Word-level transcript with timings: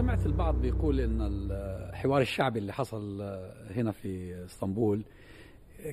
سمعت 0.00 0.26
البعض 0.26 0.60
بيقول 0.60 1.00
إن 1.00 1.18
الحوار 1.20 2.20
الشعبي 2.20 2.58
اللي 2.58 2.72
حصل 2.72 3.22
هنا 3.70 3.92
في 3.92 4.44
إسطنبول 4.44 5.02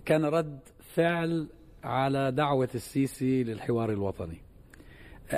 كان 0.06 0.26
رد 0.26 0.60
فعل 0.80 1.48
على 1.84 2.32
دعوة 2.32 2.70
السيسي 2.76 3.44
للحوار 3.44 3.92
الوطني. 3.92 4.42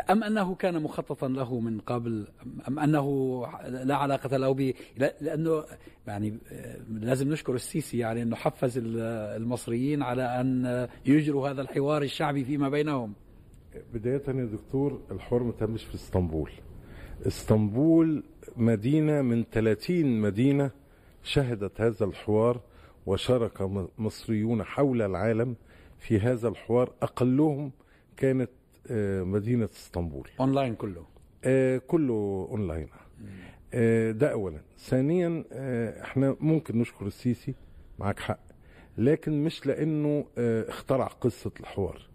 أم 0.10 0.24
أنه 0.24 0.56
كان 0.56 0.84
مخططا 0.84 1.28
له 1.28 1.60
من 1.60 1.80
قبل؟ 1.80 2.28
أم 2.68 2.80
أنه 2.80 3.42
لا 3.68 3.96
علاقة 3.96 4.38
له 4.38 4.52
به؟ 4.52 4.74
لأنه 4.98 5.64
يعني 6.08 6.38
لازم 6.90 7.32
نشكر 7.32 7.56
السيسي 7.56 7.98
يعني 7.98 8.24
أنه 8.24 8.36
حفز 8.36 8.82
المصريين 8.84 10.02
على 10.02 10.24
أن 10.42 10.88
يجروا 11.06 11.50
هذا 11.50 11.62
الحوار 11.62 12.02
الشعبي 12.02 12.44
فيما 12.44 12.70
بينهم. 12.70 13.14
بداية 13.94 14.24
يا 14.28 14.46
دكتور 14.46 15.02
الحوار 15.12 15.44
ما 15.44 15.52
تمش 15.52 15.84
في 15.84 15.96
إسطنبول. 15.96 16.52
إسطنبول 17.28 18.24
مدينة 18.58 19.22
من 19.22 19.44
30 19.52 20.22
مدينة 20.22 20.72
شهدت 21.24 21.82
هذا 21.82 22.06
الحوار 22.06 22.62
وشارك 23.06 23.62
مصريون 23.98 24.64
حول 24.64 25.02
العالم 25.02 25.56
في 26.00 26.20
هذا 26.20 26.48
الحوار. 26.48 26.94
أقلهم 27.02 27.72
كانت 28.18 28.50
مدينة 29.26 29.66
إسطنبول. 29.66 30.28
أونلاين 30.40 30.76
كله؟ 30.76 31.06
آه 31.44 31.78
كله 31.78 32.48
أونلاين. 32.52 32.88
آه 33.74 34.12
ده 34.12 34.32
أولا. 34.32 34.60
ثانيا 34.78 35.44
آه 35.52 36.02
إحنا 36.04 36.36
ممكن 36.40 36.80
نشكر 36.80 37.06
السيسي 37.08 37.54
معك 38.00 38.20
حق 38.20 38.40
لكن 38.98 39.44
مش 39.44 39.66
لأنه 39.68 40.26
آه 40.38 40.70
اخترع 40.70 41.08
قصة 41.08 41.52
الحوار. 41.60 42.10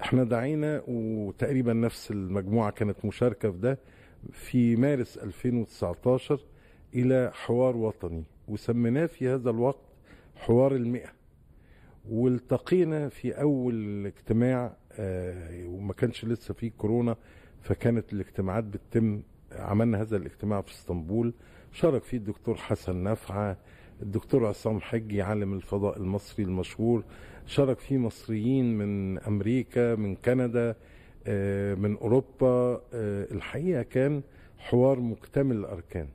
إحنا 0.00 0.24
دعينا 0.24 0.82
وتقريبا 0.88 1.72
نفس 1.72 2.10
المجموعة 2.10 2.70
كانت 2.70 3.04
مشاركة 3.04 3.50
في 3.50 3.58
ده 3.58 3.78
في 4.32 4.76
مارس 4.76 5.18
2019 5.18 6.40
إلى 6.94 7.30
حوار 7.34 7.76
وطني 7.76 8.24
وسميناه 8.48 9.06
في 9.06 9.28
هذا 9.28 9.50
الوقت 9.50 9.80
حوار 10.36 10.74
المئة. 10.76 11.08
والتقينا 12.10 13.08
في 13.08 13.32
أول 13.40 14.06
اجتماع 14.06 14.76
آه 14.92 15.66
وما 15.66 15.92
كانش 15.92 16.24
لسه 16.24 16.54
فيه 16.54 16.70
كورونا 16.78 17.16
فكانت 17.62 18.12
الاجتماعات 18.12 18.64
بتتم. 18.64 19.22
عملنا 19.52 20.00
هذا 20.02 20.16
الاجتماع 20.16 20.60
في 20.60 20.70
اسطنبول. 20.72 21.34
شارك 21.72 22.02
فيه 22.02 22.16
الدكتور 22.16 22.54
حسن 22.56 23.02
نفعه 23.02 23.56
الدكتور 24.02 24.46
عصام 24.46 24.80
حجي 24.80 25.22
عالم 25.22 25.54
الفضاء 25.54 25.98
المصري 25.98 26.44
المشهور. 26.44 27.04
شارك 27.46 27.78
فيه 27.78 27.98
مصريين 27.98 28.78
من 28.78 29.18
أمريكا 29.18 29.94
من 29.94 30.14
كندا 30.16 30.76
من 31.78 31.96
أوروبا 31.96 32.80
الحقيقة 33.32 33.82
كان 33.82 34.22
حوار 34.58 35.00
مكتمل 35.00 35.56
الأركان 35.56 36.08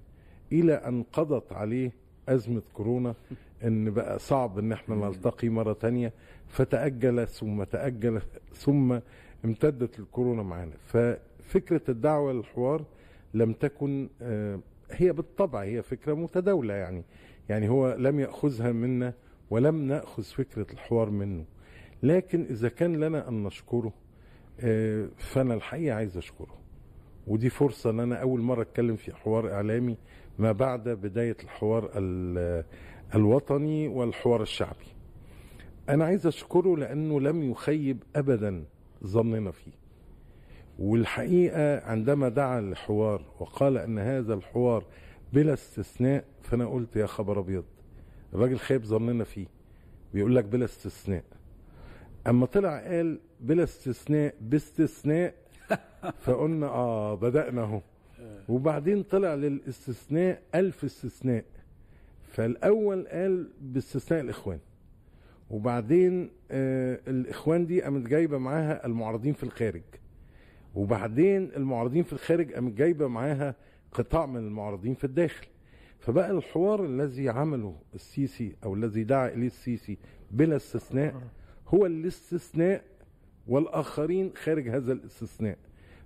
إلى 0.51 0.73
أن 0.73 1.03
قضت 1.13 1.53
عليه 1.53 1.91
أزمة 2.29 2.61
كورونا 2.73 3.15
إن 3.63 3.91
بقى 3.91 4.19
صعب 4.19 4.59
إن 4.59 4.71
إحنا 4.71 4.95
نلتقي 4.95 5.49
مرة 5.49 5.73
تانية 5.73 6.13
فتأجل 6.47 7.27
ثم 7.27 7.63
تأجل 7.63 8.21
ثم 8.53 8.99
امتدت 9.45 9.99
الكورونا 9.99 10.43
معانا. 10.43 10.71
ففكرة 10.87 11.81
الدعوة 11.89 12.33
للحوار 12.33 12.83
لم 13.33 13.53
تكن 13.53 14.09
هي 14.91 15.13
بالطبع 15.13 15.61
هي 15.63 15.81
فكرة 15.81 16.13
متداولة 16.13 16.73
يعني 16.73 17.03
يعني 17.49 17.69
هو 17.69 17.95
لم 17.99 18.19
يأخذها 18.19 18.71
منا 18.71 19.13
ولم 19.49 19.87
نأخذ 19.87 20.23
فكرة 20.23 20.67
الحوار 20.73 21.09
منه. 21.09 21.43
لكن 22.03 22.45
إذا 22.49 22.69
كان 22.69 22.95
لنا 22.95 23.29
أن 23.29 23.43
نشكره 23.43 23.93
فأنا 25.17 25.53
الحقيقة 25.53 25.95
عايز 25.95 26.17
أشكره. 26.17 26.57
ودي 27.27 27.49
فرصة 27.49 27.89
إن 27.89 27.99
أنا 27.99 28.15
أول 28.15 28.41
مرة 28.41 28.61
أتكلم 28.61 28.95
في 28.95 29.15
حوار 29.15 29.53
إعلامي 29.53 29.97
ما 30.39 30.51
بعد 30.51 30.89
بداية 30.89 31.37
الحوار 31.43 31.91
الوطني 33.15 33.87
والحوار 33.87 34.41
الشعبي. 34.41 34.85
أنا 35.89 36.05
عايز 36.05 36.27
أشكره 36.27 36.77
لأنه 36.77 37.21
لم 37.21 37.51
يخيب 37.51 38.03
ابدا 38.15 38.63
ظننا 39.05 39.51
فيه. 39.51 39.71
والحقيقة 40.79 41.79
عندما 41.79 42.29
دعا 42.29 42.61
للحوار 42.61 43.25
وقال 43.39 43.77
أن 43.77 43.99
هذا 43.99 44.33
الحوار 44.33 44.85
بلا 45.33 45.53
استثناء 45.53 46.25
فأنا 46.41 46.65
قلت 46.65 46.95
يا 46.95 47.05
خبر 47.05 47.39
أبيض 47.39 47.63
الراجل 48.33 48.57
خايب 48.59 48.83
ظننا 48.85 49.23
فيه. 49.23 49.47
بيقول 50.13 50.35
لك 50.35 50.45
بلا 50.45 50.65
استثناء. 50.65 51.23
أما 52.27 52.45
طلع 52.45 52.79
قال 52.79 53.19
بلا 53.39 53.63
استثناء 53.63 54.35
باستثناء 54.41 55.33
فقلنا 56.25 56.67
آه 56.67 57.15
بدأنا 57.15 57.61
أهو. 57.61 57.81
وبعدين 58.49 59.03
طلع 59.03 59.35
للاستثناء 59.35 60.41
ألف 60.55 60.83
استثناء. 60.83 61.43
فالأول 62.27 63.07
قال 63.07 63.47
باستثناء 63.61 64.21
الإخوان. 64.21 64.59
وبعدين 65.49 66.29
آه 66.51 66.99
الإخوان 67.07 67.65
دي 67.65 67.81
قامت 67.81 68.07
جايبة 68.07 68.37
معاها 68.37 68.85
المعارضين 68.85 69.33
في 69.33 69.43
الخارج. 69.43 69.81
وبعدين 70.75 71.51
المعارضين 71.55 72.03
في 72.03 72.13
الخارج 72.13 72.53
قامت 72.53 72.73
جايبة 72.73 73.07
معاها 73.07 73.55
قطاع 73.91 74.25
من 74.25 74.37
المعارضين 74.37 74.93
في 74.93 75.03
الداخل. 75.03 75.47
فبقى 75.99 76.31
الحوار 76.31 76.85
الذي 76.85 77.29
عمله 77.29 77.75
السيسي 77.95 78.55
أو 78.63 78.73
الذي 78.73 79.03
دعا 79.03 79.27
إليه 79.27 79.47
السيسي 79.47 79.97
بلا 80.31 80.55
استثناء 80.55 81.21
هو 81.73 81.85
الاستثناء 81.85 82.81
والآخرين 83.47 84.31
خارج 84.35 84.69
هذا 84.69 84.93
الاستثناء. 84.93 85.57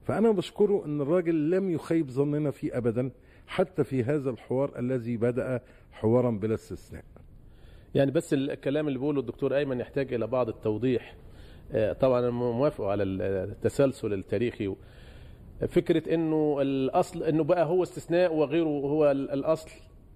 فأنا 0.04 0.32
بشكره 0.32 0.86
أن 0.86 1.02
الراجل 1.02 1.50
لم 1.52 1.72
يخيب 1.72 2.10
ظننا 2.10 2.52
فيه 2.52 2.78
أبدا 2.78 3.12
حتى 3.48 3.84
في 3.84 4.04
هذا 4.04 4.30
الحوار 4.30 4.80
الذي 4.80 5.18
بدأ 5.18 5.62
حوارا 5.92 6.32
بلا 6.32 6.54
استثناء. 6.54 7.04
يعني 7.96 8.12
بس 8.12 8.34
الكلام 8.34 8.88
اللي 8.88 9.00
بيقوله 9.00 9.20
الدكتور 9.20 9.58
أيمن 9.58 9.80
يحتاج 9.80 10.14
إلى 10.14 10.28
بعض 10.28 10.50
التوضيح. 10.50 11.16
طبعا 12.00 12.20
أنا 12.20 12.30
موافق 12.30 12.86
على 12.86 13.04
التسلسل 13.04 14.14
التاريخي. 14.14 14.76
فكرة 15.68 16.14
أنه 16.14 16.58
الأصل 16.62 17.24
أنه 17.24 17.44
بقى 17.44 17.66
هو 17.66 17.84
استثناء 17.84 18.34
وغيره 18.34 18.70
هو 18.70 19.12
الأصل 19.12 19.70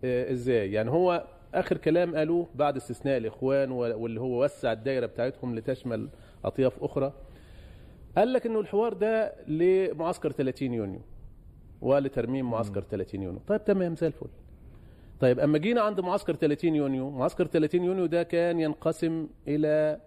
إزاي؟ 0.04 0.72
يعني 0.72 0.90
هو 0.92 1.28
آخر 1.54 1.78
كلام 1.78 2.16
قالوه 2.16 2.48
بعد 2.56 2.76
استثناء 2.76 3.18
الإخوان 3.18 3.72
واللي 3.72 4.20
هو 4.22 4.44
وسع 4.44 4.72
الدائرة 4.72 5.06
بتاعتهم 5.06 5.56
لتشمل 5.56 6.10
أطياف 6.46 6.84
أخرى. 6.84 7.14
قال 8.18 8.34
لك 8.34 8.46
إنه 8.46 8.60
الحوار 8.60 8.94
ده 8.94 9.34
لمعسكر 9.48 10.32
30 10.32 10.74
يونيو 10.74 11.02
ولترميم 11.82 12.50
معسكر 12.52 12.82
30 12.82 13.22
يونيو. 13.22 13.42
طيب 13.48 13.64
تمام 13.64 13.96
زي 13.96 14.08
الفل. 14.08 14.28
طيب 15.20 15.40
أما 15.40 15.58
جينا 15.58 15.82
عند 15.82 16.00
معسكر 16.00 16.36
30 16.36 16.76
يونيو 16.76 17.10
معسكر 17.10 17.46
30 17.48 17.84
يونيو 17.84 18.06
ده 18.06 18.24
كان 18.24 18.60
ينقسم 18.60 19.28
إلى 19.48 20.02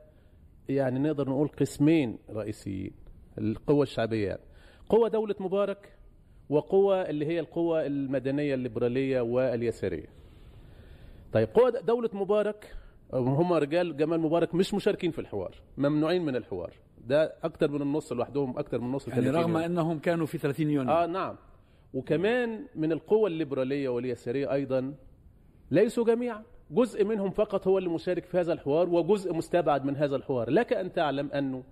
يعني 0.68 0.98
نقدر 0.98 1.28
نقول 1.28 1.48
قسمين 1.48 2.18
رئيسيين 2.30 2.92
القوة 3.38 3.82
الشعبية. 3.82 4.28
يعني 4.28 4.40
قوة 4.88 5.08
دولة 5.08 5.34
مبارك 5.40 5.92
وقوة 6.50 7.02
اللي 7.02 7.26
هي 7.26 7.40
القوة 7.40 7.86
المدنية 7.86 8.54
الليبرالية 8.54 9.20
واليسارية. 9.20 10.06
طيب 11.32 11.48
قوة 11.54 11.70
دولة 11.70 12.10
مبارك 12.12 12.76
هم 13.14 13.52
رجال 13.52 13.96
جمال 13.96 14.20
مبارك 14.20 14.54
مش 14.54 14.74
مشاركين 14.74 15.10
في 15.10 15.18
الحوار 15.18 15.54
ممنوعين 15.76 16.24
من 16.24 16.36
الحوار. 16.36 16.72
ده 17.06 17.34
أكتر 17.42 17.70
من 17.70 17.82
النص 17.82 18.12
لوحدهم 18.12 18.58
أكتر 18.58 18.78
من 18.78 18.86
النص 18.86 19.08
يعني 19.08 19.30
رغم 19.30 19.56
إنهم 19.56 19.98
كانوا 19.98 20.26
في 20.26 20.38
30 20.38 20.70
يونيو. 20.70 20.92
آه 20.92 21.06
نعم. 21.06 21.36
وكمان 21.94 22.66
من 22.74 22.92
القوى 22.92 23.30
الليبرالية 23.30 23.88
واليسارية 23.88 24.52
أيضا 24.52 24.94
ليسوا 25.70 26.04
جميعا. 26.04 26.42
جزء 26.70 27.04
منهم 27.04 27.30
فقط 27.30 27.66
هو 27.68 27.78
اللي 27.78 27.88
مشارك 27.88 28.24
في 28.24 28.40
هذا 28.40 28.52
الحوار 28.52 28.88
وجزء 28.88 29.34
مستبعد 29.34 29.84
من 29.84 29.96
هذا 29.96 30.16
الحوار. 30.16 30.50
لك 30.50 30.72
أن 30.72 30.92
تعلم 30.92 31.30
أنه 31.32 31.62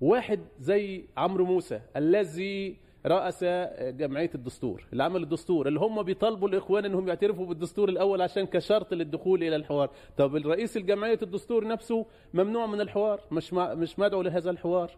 واحد 0.00 0.40
زي 0.60 1.04
عمرو 1.16 1.44
موسى 1.44 1.80
الذي 1.96 2.76
رأس 3.06 3.44
جمعية 3.80 4.30
الدستور 4.34 4.84
اللي 4.92 5.02
عمل 5.04 5.22
الدستور 5.22 5.68
اللي 5.68 5.80
هم 5.80 6.02
بيطالبوا 6.02 6.48
الإخوان 6.48 6.84
أنهم 6.84 7.08
يعترفوا 7.08 7.46
بالدستور 7.46 7.88
الأول 7.88 8.22
عشان 8.22 8.46
كشرط 8.46 8.94
للدخول 8.94 9.42
إلى 9.42 9.56
الحوار. 9.56 9.90
طب 10.16 10.36
الرئيس 10.36 10.76
الجمعية 10.76 11.18
الدستور 11.22 11.66
نفسه 11.66 12.06
ممنوع 12.34 12.66
من 12.66 12.80
الحوار 12.80 13.20
مش 13.32 13.52
مش 13.54 13.98
مدعو 13.98 14.22
لهذا 14.22 14.50
الحوار. 14.50 14.90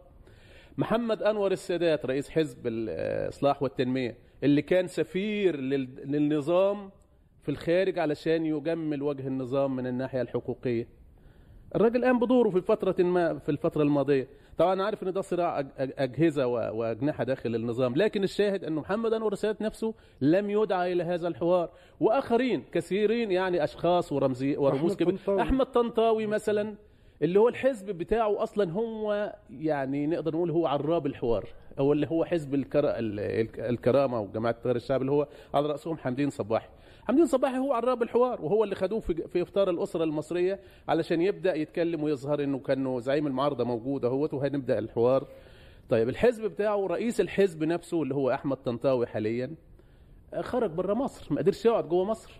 محمد 0.79 1.23
أنور 1.23 1.53
السادات 1.53 2.07
رئيس 2.07 2.31
حزب 2.31 2.67
الإصلاح 2.67 3.63
والتنمية 3.63 4.19
اللي 4.43 4.63
كان 4.63 4.87
سفير 4.87 5.57
للنظام 5.57 6.91
في 7.43 7.51
الخارج 7.51 7.99
علشان 7.99 8.47
يجمل 8.47 9.03
وجه 9.03 9.27
النظام 9.27 9.77
من 9.77 9.87
الناحية 9.87 10.21
الحقوقية. 10.21 11.04
الراجل 11.77 12.05
قام 12.05 12.19
بدوره 12.19 12.51
في 12.51 12.61
فترة 12.61 13.03
ما 13.03 13.39
في 13.39 13.49
الفترة 13.49 13.83
الماضية. 13.83 14.29
طبعا 14.59 14.73
أنا 14.73 14.85
عارف 14.85 15.03
إن 15.03 15.13
ده 15.13 15.21
صراع 15.21 15.65
أجهزة 15.79 16.47
وأجنحة 16.47 17.25
داخل 17.25 17.55
النظام 17.55 17.95
لكن 17.95 18.25
الشاهد 18.25 18.65
أنه 18.65 18.81
محمد 18.81 19.13
أنور 19.13 19.33
السادات 19.33 19.63
نفسه 19.63 19.95
لم 20.21 20.51
يدعى 20.51 20.93
إلى 20.93 21.03
هذا 21.03 21.29
الحوار. 21.29 21.69
وآخرين 22.01 22.65
كثيرين 22.73 23.33
يعني 23.33 23.65
أشخاص 23.65 24.13
ورمزي 24.13 24.57
ورموز 24.57 24.97
كبيرة 24.97 25.43
أحمد 25.43 25.67
طنطاوي 25.67 26.27
مثلا 26.27 26.75
اللي 27.23 27.39
هو 27.41 27.49
الحزب 27.49 27.87
بتاعه 27.91 28.43
أصلا 28.43 28.71
هو 28.73 29.33
يعني 29.51 30.07
نقدر 30.07 30.35
نقول 30.35 30.51
هو 30.51 30.67
عراب 30.67 31.07
الحوار 31.07 31.49
هو 31.79 31.93
اللي 31.93 32.07
هو 32.07 32.25
حزب 32.25 32.55
الكرا... 32.55 32.99
ال- 32.99 33.21
ال- 33.21 33.61
الكرامة 33.61 34.21
وجماعة 34.21 34.53
التيار 34.53 34.77
الشعبي 34.77 35.01
اللي 35.01 35.13
هو 35.13 35.29
على 35.55 35.67
رأسهم 35.69 35.97
حمدين 35.97 36.31
صباحي 36.31 36.69
حمدين 37.09 37.27
صباحي 37.27 37.59
هو 37.59 37.73
عراب 37.73 38.03
الحوار 38.03 38.43
وهو 38.43 38.65
اللي 38.65 38.75
خدوه 38.75 39.01
في 39.01 39.15
في 39.29 39.43
إفطار 39.43 39.71
الأسرة 39.71 40.05
المصرية 40.05 40.61
علشان 40.89 41.21
يبدأ 41.21 41.55
يتكلم 41.55 42.03
ويظهر 42.03 42.45
إنه 42.45 42.59
كأنه 42.59 43.01
زعيم 43.01 43.27
المعارضة 43.27 43.65
موجود 43.65 44.05
أهوت 44.05 44.35
وهنبدأ 44.35 44.79
الحوار. 44.79 45.27
طيب 45.89 46.09
الحزب 46.09 46.45
بتاعه 46.45 46.87
رئيس 46.87 47.21
الحزب 47.21 47.65
نفسه 47.65 48.03
اللي 48.03 48.15
هو 48.15 48.31
أحمد 48.31 48.57
طنطاوي 48.57 49.07
حاليا 49.07 49.55
خرج 50.41 50.71
بره 50.71 50.95
مصر 50.95 51.35
ما 51.35 51.41
قدرش 51.41 51.65
يقعد 51.67 51.89
جوه 51.89 52.05
مصر. 52.05 52.33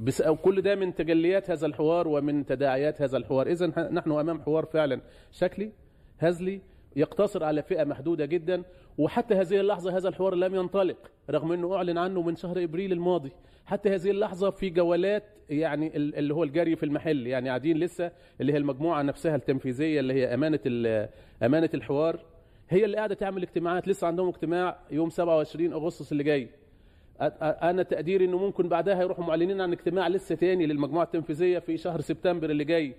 بس 0.00 0.20
أو 0.20 0.36
كل 0.36 0.62
ده 0.62 0.74
من 0.74 0.94
تجليات 0.94 1.50
هذا 1.50 1.66
الحوار 1.66 2.08
ومن 2.08 2.46
تداعيات 2.46 3.02
هذا 3.02 3.16
الحوار. 3.16 3.46
اذا 3.46 3.66
نحن 3.90 4.10
أمام 4.12 4.42
حوار 4.42 4.64
فعلا 4.64 5.00
شكلي 5.32 5.72
هزلي 6.18 6.60
يقتصر 6.96 7.44
على 7.44 7.62
فئة 7.62 7.84
محدودة 7.84 8.24
جدا 8.24 8.62
وحتى 8.98 9.34
هذه 9.34 9.60
اللحظة 9.60 9.96
هذا 9.96 10.08
الحوار 10.08 10.34
لم 10.34 10.54
ينطلق 10.54 10.96
رغم 11.30 11.52
إنه 11.52 11.76
أعلن 11.76 11.98
عنه 11.98 12.22
من 12.22 12.36
شهر 12.36 12.62
إبريل 12.64 12.92
الماضي. 12.92 13.32
حتى 13.66 13.88
هذه 13.94 14.10
اللحظة 14.10 14.50
في 14.50 14.70
جولات 14.70 15.22
يعني 15.50 15.96
ال- 15.96 16.14
اللي 16.16 16.34
هو 16.34 16.44
الجري 16.44 16.76
في 16.76 16.82
المحل 16.82 17.26
يعني 17.26 17.48
قاعدين 17.48 17.76
لسه 17.78 18.10
اللي 18.40 18.52
هي 18.52 18.56
المجموعة 18.56 19.02
نفسها 19.02 19.36
التنفيذية 19.36 20.00
اللي 20.00 20.14
هي 20.14 20.34
أمانة 20.34 20.60
ال- 20.66 21.08
أمانة 21.42 21.70
الحوار. 21.74 22.20
هي 22.68 22.84
اللي 22.84 22.96
قاعدة 22.96 23.14
تعمل 23.14 23.42
اجتماعات 23.42 23.88
لسه 23.88 24.06
عندهم 24.06 24.28
اجتماع 24.28 24.76
يوم 24.90 25.10
27 25.10 25.72
أغسطس 25.72 26.12
اللي 26.12 26.22
جاي. 26.24 26.46
أ- 26.46 27.22
أ- 27.22 27.28
أنا 27.42 27.82
تقديري 27.82 28.24
إنه 28.24 28.38
ممكن 28.38 28.68
بعدها 28.68 29.02
يروحوا 29.02 29.24
معلنين 29.24 29.60
عن 29.60 29.72
اجتماع 29.72 30.08
لسه 30.08 30.34
تاني 30.34 30.66
للمجموعة 30.66 31.04
التنفيذية 31.04 31.58
في 31.58 31.76
شهر 31.76 32.00
سبتمبر 32.00 32.50
اللي 32.50 32.64
جاي. 32.64 32.94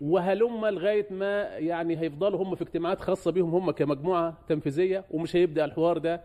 وهلم 0.00 0.66
لغاية 0.66 1.06
ما 1.10 1.42
يعني 1.42 1.98
هيفضلوا 2.00 2.42
هم 2.42 2.54
في 2.54 2.62
اجتماعات 2.62 3.00
خاصة 3.00 3.30
بيهم 3.30 3.50
هم 3.54 3.70
كمجموعة 3.70 4.34
تنفيذية 4.48 5.04
ومش 5.10 5.36
هيبدأ 5.36 5.64
الحوار 5.64 5.98
ده. 5.98 6.20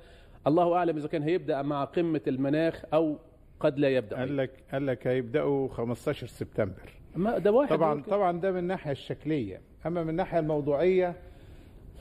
الله 0.47 0.75
أعلم 0.75 0.97
إذا 0.97 1.07
كان 1.07 1.23
هيبدأ 1.23 1.61
مع 1.61 1.83
قمة 1.83 2.21
المناخ 2.27 2.81
أو 2.93 3.17
قد 3.59 3.79
لا 3.79 3.89
يبدأ. 3.89 4.17
قال 4.17 4.37
لك 4.37 4.51
قال 4.71 4.85
لك 4.87 5.07
هيبدأوا 5.07 5.67
15 5.69 6.27
سبتمبر. 6.27 6.89
ما 7.15 7.37
ده 7.37 7.51
واحد 7.51 7.69
طبعا 7.69 7.93
ممكن. 7.93 8.11
طبعا 8.11 8.39
ده 8.39 8.51
من 8.51 8.57
الناحية 8.59 8.91
الشكلية. 8.91 9.61
أما 9.85 10.03
من 10.03 10.09
الناحية 10.09 10.39
الموضوعية 10.39 11.15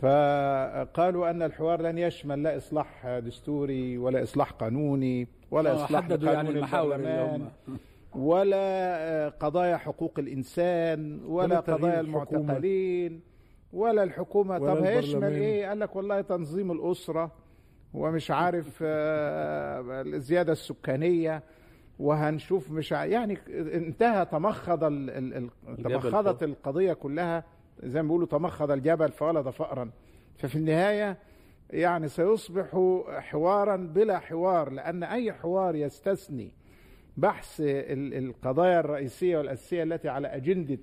فقالوا 0.03 1.31
أن 1.31 1.43
الحوار 1.43 1.83
لن 1.83 1.99
يشمل 1.99 2.43
لا 2.43 2.57
إصلاح 2.57 3.19
دستوري 3.19 3.99
ولا 3.99 4.23
إصلاح 4.23 4.51
قانوني 4.51 5.29
ولا 5.51 5.71
آه، 5.71 5.85
إصلاح 5.85 6.05
حددوا 6.05 6.33
يعني 6.33 6.51
المحاور 6.51 6.95
اللي 6.95 7.31
هم. 7.69 7.79
ولا 8.15 8.57
آه، 8.57 9.29
قضايا 9.29 9.77
حقوق 9.77 10.19
الإنسان 10.19 11.21
ولا 11.25 11.61
قضايا 11.61 12.01
الحكومة. 12.01 12.39
المعتقلين 12.41 13.21
ولا 13.73 14.03
الحكومة 14.03 14.59
ولا 14.59 14.75
طب 14.75 14.83
هيشمل. 14.85 15.33
إيه 15.33 15.69
قال 15.69 15.81
لك 15.81 15.97
والله 15.97 16.21
تنظيم 16.21 16.73
الأسرة 16.73 17.33
ومش 17.95 18.31
عارف 18.31 18.79
آه، 18.83 20.03
الزيادة 20.03 20.53
السكانية 20.53 21.43
وهنشوف 21.99 22.71
مش 22.71 22.93
ع- 22.93 23.05
يعني 23.05 23.39
انتهى 23.49 24.25
تمخض 24.27 24.85
ال- 24.85 25.11
ال- 25.11 25.51
تمخضت 25.83 26.39
فوق. 26.39 26.43
القضية 26.43 26.93
كلها 26.93 27.45
زي 27.83 28.03
ما 28.03 28.09
بيقولوا 28.09 28.27
تمخض 28.27 28.71
الجبل 28.71 29.09
فولد 29.13 29.51
فأرا 29.51 29.91
ففي 30.39 30.57
النهاية 30.57 31.17
يعني 31.71 32.09
سيصبح 32.09 32.67
حوارا 33.19 33.77
بلا 33.77 34.19
حوار 34.19 34.71
لأن 34.71 35.03
أي 35.03 35.33
حوار 35.33 35.75
يستثني 35.77 36.53
بحث 37.17 37.61
ال- 37.61 38.15
القضايا 38.15 38.81
الرئيسية 38.81 39.39
والأساسية 39.39 39.83
التي 39.83 40.09
على 40.09 40.29
أجندة 40.29 40.79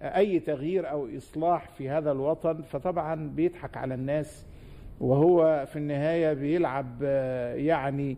أي 0.00 0.40
تغيير 0.40 0.90
أو 0.90 1.08
إصلاح 1.16 1.68
في 1.68 1.88
هذا 1.90 2.12
الوطن 2.12 2.62
فطبعا 2.62 3.28
بيضحك 3.28 3.76
على 3.76 3.94
الناس 3.94 4.46
وهو 5.00 5.66
في 5.72 5.76
النهاية 5.76 6.32
بيلعب 6.32 7.02
يعني 7.56 8.16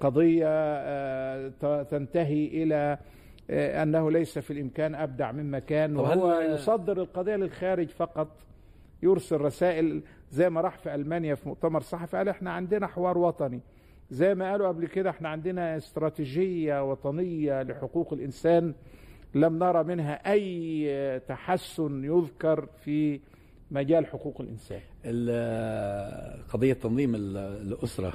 قضية 0.00 0.46
آه، 0.48 1.52
تنتهي 1.82 2.46
إلى 2.46 2.98
آه، 3.50 3.82
أنه 3.82 4.10
ليس 4.10 4.38
في 4.38 4.52
الإمكان 4.52 4.94
أبدع 4.94 5.32
مما 5.32 5.58
كان 5.58 5.96
وهو 5.96 6.40
يصدر 6.54 7.00
القضية 7.02 7.36
للخارج 7.36 7.88
فقط 7.88 8.28
يرسل 9.02 9.40
رسائل 9.40 10.02
زي 10.30 10.50
ما 10.50 10.60
راح 10.60 10.78
في 10.78 10.94
ألمانيا 10.94 11.34
في 11.34 11.48
مؤتمر 11.48 11.80
صحفي 11.80 12.16
قال 12.16 12.28
إحنا 12.28 12.50
عندنا 12.52 12.86
حوار 12.86 13.18
وطني. 13.18 13.60
زي 14.10 14.34
ما 14.34 14.50
قالوا 14.50 14.68
قبل 14.68 14.86
كده 14.86 15.10
إحنا 15.10 15.28
عندنا 15.28 15.76
استراتيجية 15.76 16.90
وطنية 16.90 17.62
لحقوق 17.62 18.12
الإنسان 18.12 18.74
لم 19.34 19.58
نرى 19.58 19.84
منها 19.84 20.32
أي 20.32 21.20
تحسن 21.28 22.04
يذكر 22.04 22.66
في 22.84 23.20
مجال 23.70 24.06
حقوق 24.06 24.40
الإنسان. 24.40 24.80
ال- 25.04 26.44
قضية 26.48 26.72
تنظيم 26.72 27.14
ال- 27.14 27.36
الأسرة 27.36 28.12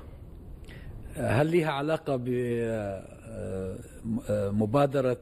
هل 1.16 1.52
لها 1.58 1.72
علاقة 1.72 2.16
بمبادرة 4.30 5.18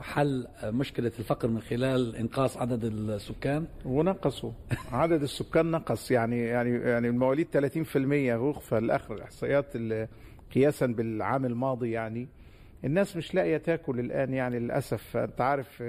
حل 0.00 0.46
مشكلة 0.64 1.12
الفقر 1.18 1.48
من 1.48 1.60
خلال 1.60 2.16
إنقاص 2.16 2.56
عدد 2.56 2.84
السكان؟ 2.84 3.66
ونقصوا. 3.84 4.52
عدد 4.92 5.22
السكان 5.22 5.70
نقص. 5.70 6.10
يعني 6.10 6.40
يعني 6.40 6.70
يعني 6.70 7.08
المواليد 7.08 7.46
30% 7.94 7.96
هو 8.32 8.52
في 8.52 8.78
الآخر 8.78 9.14
الاحصائيات 9.14 9.76
اللي 9.76 10.08
قياسا 10.54 10.86
بالعام 10.86 11.44
الماضي 11.46 11.90
يعني. 11.90 12.28
الناس 12.84 13.16
مش 13.16 13.34
لاقية 13.34 13.56
تاكل 13.56 14.00
الآن 14.00 14.34
يعني 14.34 14.58
للأسف. 14.58 15.16
أنت 15.16 15.40
عارف 15.40 15.82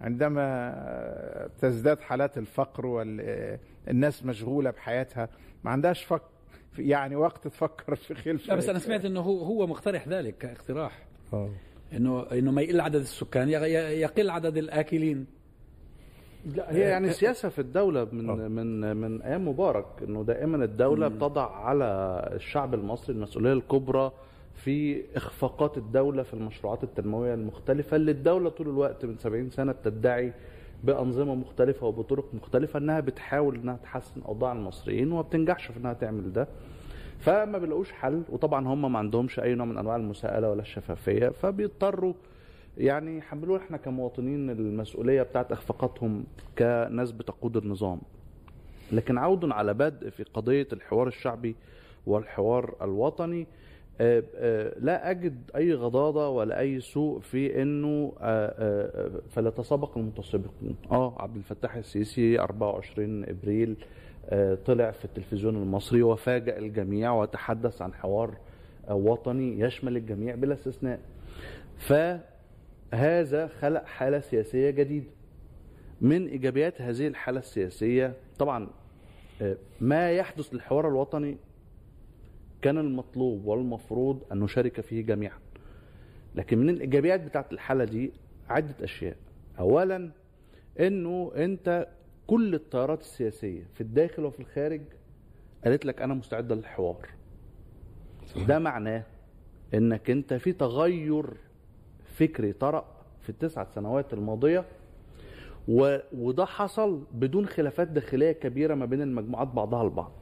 عندما 0.00 1.48
تزداد 1.60 2.00
حالات 2.00 2.38
الفقر 2.38 2.86
والناس 2.86 4.24
مشغولة 4.24 4.70
بحياتها 4.70 5.28
ما 5.64 5.70
عندهاش 5.70 6.04
فك 6.04 6.22
يعني 6.78 7.16
وقت 7.16 7.44
تفكر 7.48 7.94
في 7.94 8.14
خلف 8.14 8.48
لا 8.48 8.54
بس 8.54 8.68
أنا 8.68 8.78
سمعت 8.78 9.04
أنه 9.04 9.20
هو 9.20 9.38
هو 9.42 9.66
مقترح 9.66 10.08
ذلك 10.08 10.38
كاقتراح. 10.38 11.06
آه. 11.32 11.50
انه 11.92 12.22
إنه 12.32 12.50
ما 12.50 12.62
يقل 12.62 12.80
عدد 12.80 13.00
السكان 13.00 13.48
يغ- 13.48 13.64
يقل 13.90 14.30
عدد 14.30 14.56
الآكلين. 14.56 15.26
لا 16.56 16.72
هي 16.74 16.80
يعني 16.80 17.10
سياسة 17.12 17.48
في 17.48 17.58
الدولة 17.58 18.08
من 18.12 18.30
آه. 18.30 18.34
من 18.48 18.96
من 18.96 19.22
أيام 19.22 19.48
مبارك 19.48 19.86
إنه 20.02 20.24
دائما 20.24 20.64
الدولة 20.64 21.08
بتضع 21.08 21.50
على 21.56 21.84
الشعب 22.32 22.74
المصري 22.74 23.14
المسؤولية 23.16 23.52
الكبرى 23.52 24.12
في 24.54 25.04
إخفاقات 25.16 25.78
الدولة 25.78 26.22
في 26.22 26.34
المشروعات 26.34 26.84
التنموية 26.84 27.34
المختلفة 27.34 27.96
اللي 27.96 28.10
الدولة 28.10 28.50
طول 28.50 28.68
الوقت 28.68 29.04
من 29.04 29.16
70 29.18 29.50
سنة 29.50 29.72
بتدعي 29.72 30.32
بأنظمة 30.84 31.34
مختلفة 31.34 31.86
وبطرق 31.86 32.24
مختلفة 32.34 32.78
إنها 32.78 33.00
بتحاول 33.00 33.54
إنها 33.56 33.76
تحسن 33.76 34.22
أوضاع 34.22 34.52
المصريين 34.52 35.12
وما 35.12 35.22
بتنجحش 35.22 35.66
في 35.66 35.76
إنها 35.78 35.92
تعمل 35.92 36.32
ده. 36.32 36.48
فما 37.18 37.58
بيلاقوش 37.58 37.92
حل 37.92 38.22
وطبعا 38.28 38.66
هم 38.68 38.92
ما 38.92 38.98
عندهمش 38.98 39.40
أي 39.40 39.54
نوع 39.54 39.66
من 39.66 39.78
أنواع 39.78 39.96
المساءلة 39.96 40.50
ولا 40.50 40.60
الشفافية 40.62 41.28
فبيضطروا 41.28 42.12
يعني 42.78 43.18
يحملونا 43.18 43.62
إحنا 43.62 43.76
كمواطنين 43.76 44.50
المسؤولية 44.50 45.22
بتاعت 45.22 45.52
إخفاقاتهم 45.52 46.24
كناس 46.58 47.12
بتقود 47.12 47.56
النظام. 47.56 48.00
لكن 48.92 49.18
عود 49.18 49.50
على 49.50 49.74
بدء 49.74 50.10
في 50.10 50.22
قضية 50.22 50.68
الحوار 50.72 51.08
الشعبي 51.08 51.56
والحوار 52.06 52.74
الوطني 52.82 53.46
لا 54.78 55.10
أجد 55.10 55.50
أي 55.56 55.74
غضاضة 55.74 56.28
ولا 56.28 56.60
أي 56.60 56.80
سوء 56.80 57.20
في 57.20 57.62
إنه 57.62 58.12
آه، 58.20 58.54
آه، 58.58 59.10
فليتسابق 59.30 59.98
المتسابقون. 59.98 60.76
آه 60.92 61.22
عبد 61.22 61.36
الفتاح 61.36 61.74
السيسي 61.76 62.38
24 62.40 63.24
إبريل 63.24 63.76
آه، 64.30 64.54
طلع 64.66 64.90
في 64.90 65.04
التلفزيون 65.04 65.56
المصري 65.56 66.02
وفاجأ 66.02 66.58
الجميع 66.58 67.12
وتحدث 67.12 67.82
عن 67.82 67.94
حوار 67.94 68.36
آه، 68.88 68.94
وطني 68.94 69.60
يشمل 69.60 69.96
الجميع 69.96 70.34
بلا 70.34 70.54
استثناء. 70.54 71.00
فهذا 71.78 73.46
خلق 73.46 73.84
حالة 73.84 74.20
سياسية 74.20 74.70
جديدة. 74.70 75.06
من 76.00 76.26
إيجابيات 76.28 76.82
هذه 76.82 77.06
الحالة 77.06 77.38
السياسية 77.38 78.14
طبعا 78.38 78.68
آه، 79.42 79.56
ما 79.80 80.10
يحدث 80.12 80.54
للحوار 80.54 80.88
الوطني 80.88 81.36
كان 82.66 82.78
المطلوب 82.78 83.46
والمفروض 83.46 84.22
أن 84.32 84.40
نشارك 84.40 84.80
فيه 84.80 85.02
جميعا. 85.02 85.38
لكن 86.34 86.58
من 86.58 86.70
الإيجابيات 86.70 87.20
بتاعت 87.20 87.52
الحالة 87.52 87.84
دي 87.84 88.12
عدة 88.48 88.74
أشياء. 88.84 89.16
أولا 89.58 90.10
أنه 90.80 91.32
أنت 91.36 91.88
كل 92.26 92.54
التيارات 92.54 93.00
السياسية 93.00 93.62
في 93.74 93.80
الداخل 93.80 94.24
وفي 94.24 94.40
الخارج 94.40 94.80
قالت 95.64 95.84
لك 95.86 96.02
أنا 96.02 96.14
مستعدة 96.14 96.54
للحوار. 96.54 97.08
ده 98.48 98.58
معناه 98.58 99.02
إنك 99.74 100.10
أنت 100.10 100.34
في 100.34 100.52
تغير 100.52 101.26
فكري 102.04 102.52
طرأ 102.52 102.84
في 103.22 103.28
التسع 103.30 103.64
سنوات 103.64 104.12
الماضية 104.14 104.64
و... 105.68 105.98
وده 106.18 106.44
حصل 106.44 107.04
بدون 107.12 107.46
خلافات 107.46 107.88
داخلية 107.88 108.32
كبيرة 108.32 108.74
ما 108.74 108.86
بين 108.86 109.02
المجموعات 109.02 109.48
بعضها 109.48 109.82
البعض 109.82 110.12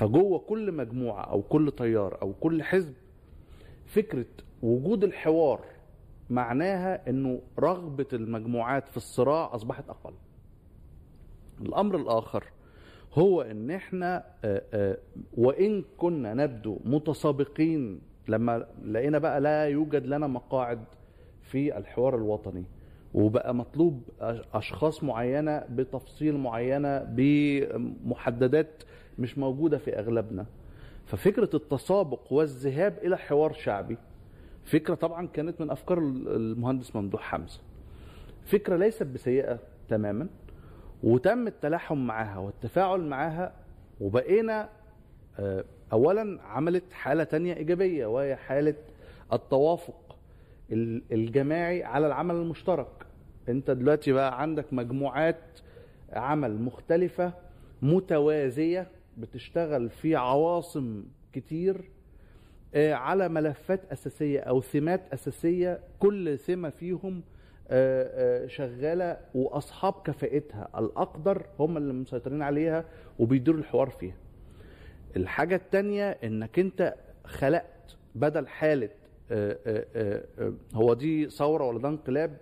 فجوه 0.00 0.38
كل 0.38 0.72
مجموعة 0.72 1.22
أو 1.22 1.42
كل 1.42 1.72
تيار 1.78 2.22
أو 2.22 2.32
كل 2.32 2.62
حزب 2.62 2.94
فكرة 3.86 4.26
وجود 4.62 5.04
الحوار 5.04 5.60
معناها 6.30 7.08
إنه 7.10 7.40
رغبة 7.58 8.06
المجموعات 8.12 8.88
في 8.88 8.96
الصراع 8.96 9.54
أصبحت 9.54 9.88
أقل. 9.88 10.12
الأمر 11.60 11.96
الآخر 11.96 12.44
هو 13.14 13.42
إن 13.42 13.70
إحنا 13.70 14.24
آه، 14.44 14.62
آه، 14.74 14.98
وإن 15.36 15.84
كنا 15.96 16.34
نبدو 16.34 16.78
متسابقين 16.84 18.00
لما 18.28 18.66
لقينا 18.84 19.18
بقى 19.18 19.40
لا 19.40 19.64
يوجد 19.64 20.06
لنا 20.06 20.26
مقاعد 20.26 20.84
في 21.42 21.78
الحوار 21.78 22.16
الوطني 22.16 22.64
وبقى 23.14 23.54
مطلوب 23.54 24.02
أشخاص 24.54 25.04
معينة 25.04 25.64
بتفصيل 25.70 26.36
معينة 26.36 26.98
بمحددات 27.04 28.82
مش 29.18 29.38
موجودة 29.38 29.78
في 29.78 29.98
أغلبنا. 29.98 30.46
ففكرة 31.06 31.50
التسابق 31.54 32.32
والذهاب 32.32 32.98
إلى 33.02 33.18
حوار 33.18 33.52
شعبي 33.52 33.96
فكرة 34.64 34.94
طبعا 34.94 35.26
كانت 35.26 35.60
من 35.60 35.70
أفكار 35.70 35.98
المهندس 35.98 36.96
ممدوح 36.96 37.22
حمزة. 37.22 37.60
فكرة 38.44 38.76
ليست 38.76 39.02
بسيئة 39.02 39.58
تماما 39.88 40.26
وتم 41.02 41.46
التلاحم 41.46 42.06
معاها 42.06 42.38
والتفاعل 42.38 43.00
معاها 43.00 43.52
وبقينا 44.00 44.68
آه، 45.38 45.64
اولا 45.92 46.42
عملت 46.42 46.92
حالة 46.92 47.24
تانية 47.24 47.54
إيجابية 47.54 48.06
وهي 48.06 48.36
حالة 48.36 48.74
التوافق 49.32 50.16
ال- 50.72 51.02
الجماعي 51.12 51.84
على 51.84 52.06
العمل 52.06 52.34
المشترك. 52.34 52.88
أنت 53.48 53.70
دلوقتي 53.70 54.12
بقى 54.12 54.42
عندك 54.42 54.72
مجموعات 54.72 55.36
عمل 56.12 56.62
مختلفة 56.62 57.32
متوازية 57.82 58.86
بتشتغل 59.20 59.90
في 59.90 60.16
عواصم 60.16 61.04
كتير 61.32 61.90
آه، 62.74 62.94
على 62.94 63.28
ملفات 63.28 63.80
أساسية 63.92 64.40
أو 64.40 64.60
ثمات 64.60 65.12
أساسية 65.12 65.80
كل 65.98 66.38
ثمه 66.38 66.70
فيهم 66.70 67.22
آه، 67.68 68.44
آه، 68.44 68.46
شغالة 68.46 69.16
وأصحاب 69.34 69.94
كفاءتها 70.04 70.68
الأقدر 70.78 71.46
هم 71.58 71.76
اللي 71.76 71.92
مسيطرين 71.92 72.42
عليها 72.42 72.84
وبيديروا 73.18 73.60
الحوار 73.60 73.90
فيها. 73.90 74.16
الحاجة 75.16 75.56
الثانية 75.56 76.10
إنك 76.10 76.58
أنت 76.58 76.94
خلقت 77.24 77.96
بدل 78.14 78.46
حالة 78.46 78.88
هو 80.74 80.94
دي 80.94 81.30
ثورة 81.30 81.64
ولا 81.64 81.78
ده 81.78 81.88
انقلاب 81.88 82.36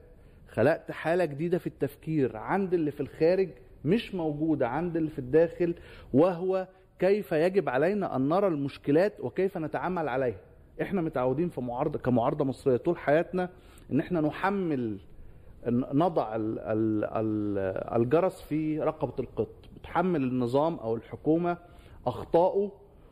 خلقت 0.49 0.91
حالة 0.91 1.25
جديدة 1.25 1.59
في 1.59 1.67
التفكير 1.67 2.37
عند 2.37 2.75
اللي 2.75 2.91
في 2.91 3.01
الخارج 3.01 3.49
مش 3.85 4.15
موجودة 4.15 4.69
عند 4.69 4.97
اللي 4.97 5.11
في 5.11 5.19
الداخل 5.19 5.75
وهو 6.13 6.69
كيف 6.99 7.33
يجب 7.33 7.69
علينا 7.69 8.17
أن 8.17 8.29
نرى 8.29 8.47
المشكلات 8.47 9.21
وكيف 9.21 9.59
نتعامل 9.59 10.09
عليها. 10.09 10.39
إحنا 10.83 11.01
متعودين 11.03 11.49
في 11.49 11.61
معارضة 11.61 11.99
كمعارضة 11.99 12.45
مصرية 12.45 12.77
طول 12.77 12.99
حياتنا 12.99 13.49
إن 13.93 14.01
إحنا 14.01 14.21
نحمل 14.21 14.99
نضع 15.93 16.37
ال- 16.37 16.59
ال- 16.59 17.05
ال- 17.05 17.97
الجرس 18.03 18.41
في 18.43 18.81
رقبة 18.81 19.13
القط. 19.19 19.49
بتحمل 19.77 20.23
النظام 20.23 20.75
أو 20.75 20.97
الحكومة 20.97 21.57
اخطائه 22.07 22.71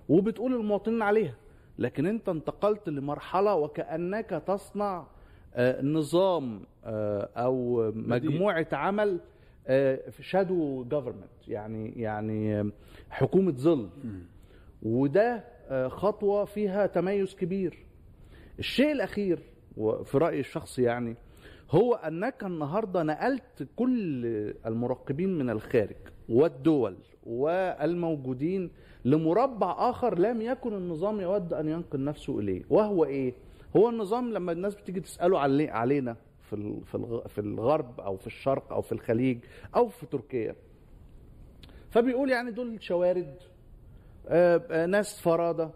وبتقول 0.08 0.52
للمواطنين 0.52 1.02
عليها. 1.02 1.34
لكن 1.78 2.06
أنت 2.06 2.28
انتقلت 2.28 2.88
لمرحلة 2.88 3.54
وكأنك 3.54 4.42
تصنع 4.46 5.04
آه، 5.54 5.82
نظام 5.82 6.60
آه، 6.84 7.28
أو 7.36 7.82
مجموعة 7.94 8.66
عمل 8.72 9.20
شادو 10.20 10.84
جفرمنت 10.84 11.48
يعني 11.48 11.92
يعني 11.96 12.60
آه، 12.60 12.70
حكومة 13.10 13.52
ظل. 13.52 13.88
وده 14.82 15.44
آه، 15.68 15.88
خطوة 15.88 16.44
فيها 16.44 16.86
تميز 16.86 17.34
كبير. 17.34 17.78
الشيء 18.58 18.92
الأخير 18.92 19.38
وفي 19.76 20.18
رأيي 20.18 20.40
الشخصي 20.40 20.82
يعني 20.82 21.16
هو 21.70 21.94
أنك 21.94 22.44
النهارده 22.44 23.02
نقلت 23.02 23.68
كل 23.76 24.26
المراقبين 24.66 25.38
من 25.38 25.50
الخارج 25.50 25.96
والدول 26.28 26.96
والموجودين 27.26 28.70
لمربع 29.04 29.90
آخر 29.90 30.18
لم 30.18 30.42
يكن 30.42 30.72
النظام 30.74 31.20
يود 31.20 31.52
أن 31.52 31.68
ينقل 31.68 32.04
نفسه 32.04 32.38
إليه. 32.38 32.62
وهو 32.70 33.04
إيه؟ 33.04 33.34
هو 33.76 33.88
النظام 33.88 34.32
لما 34.32 34.52
الناس 34.52 34.74
بتيجي 34.74 35.00
تسأله 35.00 35.38
علي 35.38 35.68
علينا 35.68 36.16
في 36.50 36.80
في 37.28 37.38
الغرب 37.38 38.00
أو 38.00 38.16
في 38.16 38.26
الشرق 38.26 38.72
أو 38.72 38.82
في 38.82 38.92
الخليج 38.92 39.38
أو 39.76 39.88
في 39.88 40.06
تركيا. 40.06 40.54
فبيقول 41.90 42.30
يعني 42.30 42.50
دول 42.50 42.82
شوارد 42.82 43.34
آه، 44.28 44.62
آه، 44.70 44.86
ناس 44.86 45.20
فرادة 45.20 45.70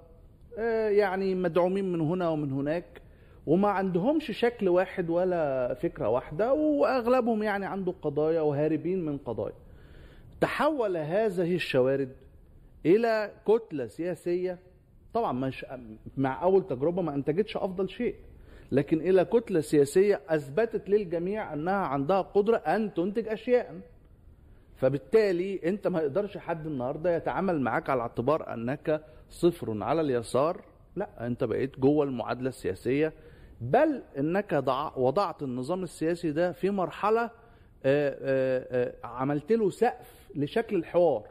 آه، 0.58 0.88
يعني 0.88 1.34
مدعومين 1.34 1.92
من 1.92 2.00
هنا 2.00 2.28
ومن 2.28 2.52
هناك 2.52 3.02
وما 3.46 3.68
عندهمش 3.68 4.30
شكل 4.30 4.68
واحد 4.68 5.10
ولا 5.10 5.74
فكرة 5.74 6.08
واحدة 6.08 6.52
وأغلبهم 6.52 7.42
يعني 7.42 7.66
عنده 7.66 7.94
قضايا 8.02 8.40
وهاربين 8.40 9.04
من 9.04 9.18
قضايا. 9.18 9.54
تحول 10.40 10.96
هذه 10.96 11.54
الشوارد 11.54 12.12
إلى 12.86 13.30
كتلة 13.46 13.86
سياسية. 13.86 14.58
طبعا 15.14 15.32
مش 15.32 15.66
مع 16.16 16.42
أول 16.42 16.66
تجربة 16.66 17.02
ما 17.02 17.14
أنتجتش 17.14 17.56
أفضل 17.56 17.88
شيء. 17.88 18.14
لكن 18.72 19.00
إلى 19.00 19.24
كتلة 19.24 19.60
سياسية 19.60 20.20
أثبتت 20.28 20.88
للجميع 20.90 21.52
أنها 21.52 21.74
عندها 21.74 22.20
قدرة 22.22 22.56
أن 22.56 22.94
تنتج 22.94 23.28
أشياء. 23.28 23.80
فبالتالي 24.76 25.60
أنت 25.64 25.86
ما 25.88 26.00
يقدرش 26.00 26.38
حد 26.38 26.66
النهارده 26.66 27.16
يتعامل 27.16 27.60
معاك 27.60 27.90
على 27.90 28.00
اعتبار 28.02 28.54
أنك 28.54 29.04
صفر 29.30 29.82
على 29.82 30.00
اليسار. 30.00 30.64
لا 30.96 31.26
أنت 31.26 31.44
بقيت 31.44 31.78
جوه 31.78 32.04
المعادلة 32.04 32.48
السياسية. 32.48 33.12
بل 33.60 34.02
ضع 34.54 34.92
وضعت 34.96 35.42
النظام 35.42 35.82
السياسي 35.82 36.32
ده 36.32 36.52
في 36.52 36.70
آه، 38.72 38.94
عملت 39.04 39.52
له 39.52 39.70
سقف 39.70 40.28
لشكل 40.34 40.76
الحوار. 40.76 41.26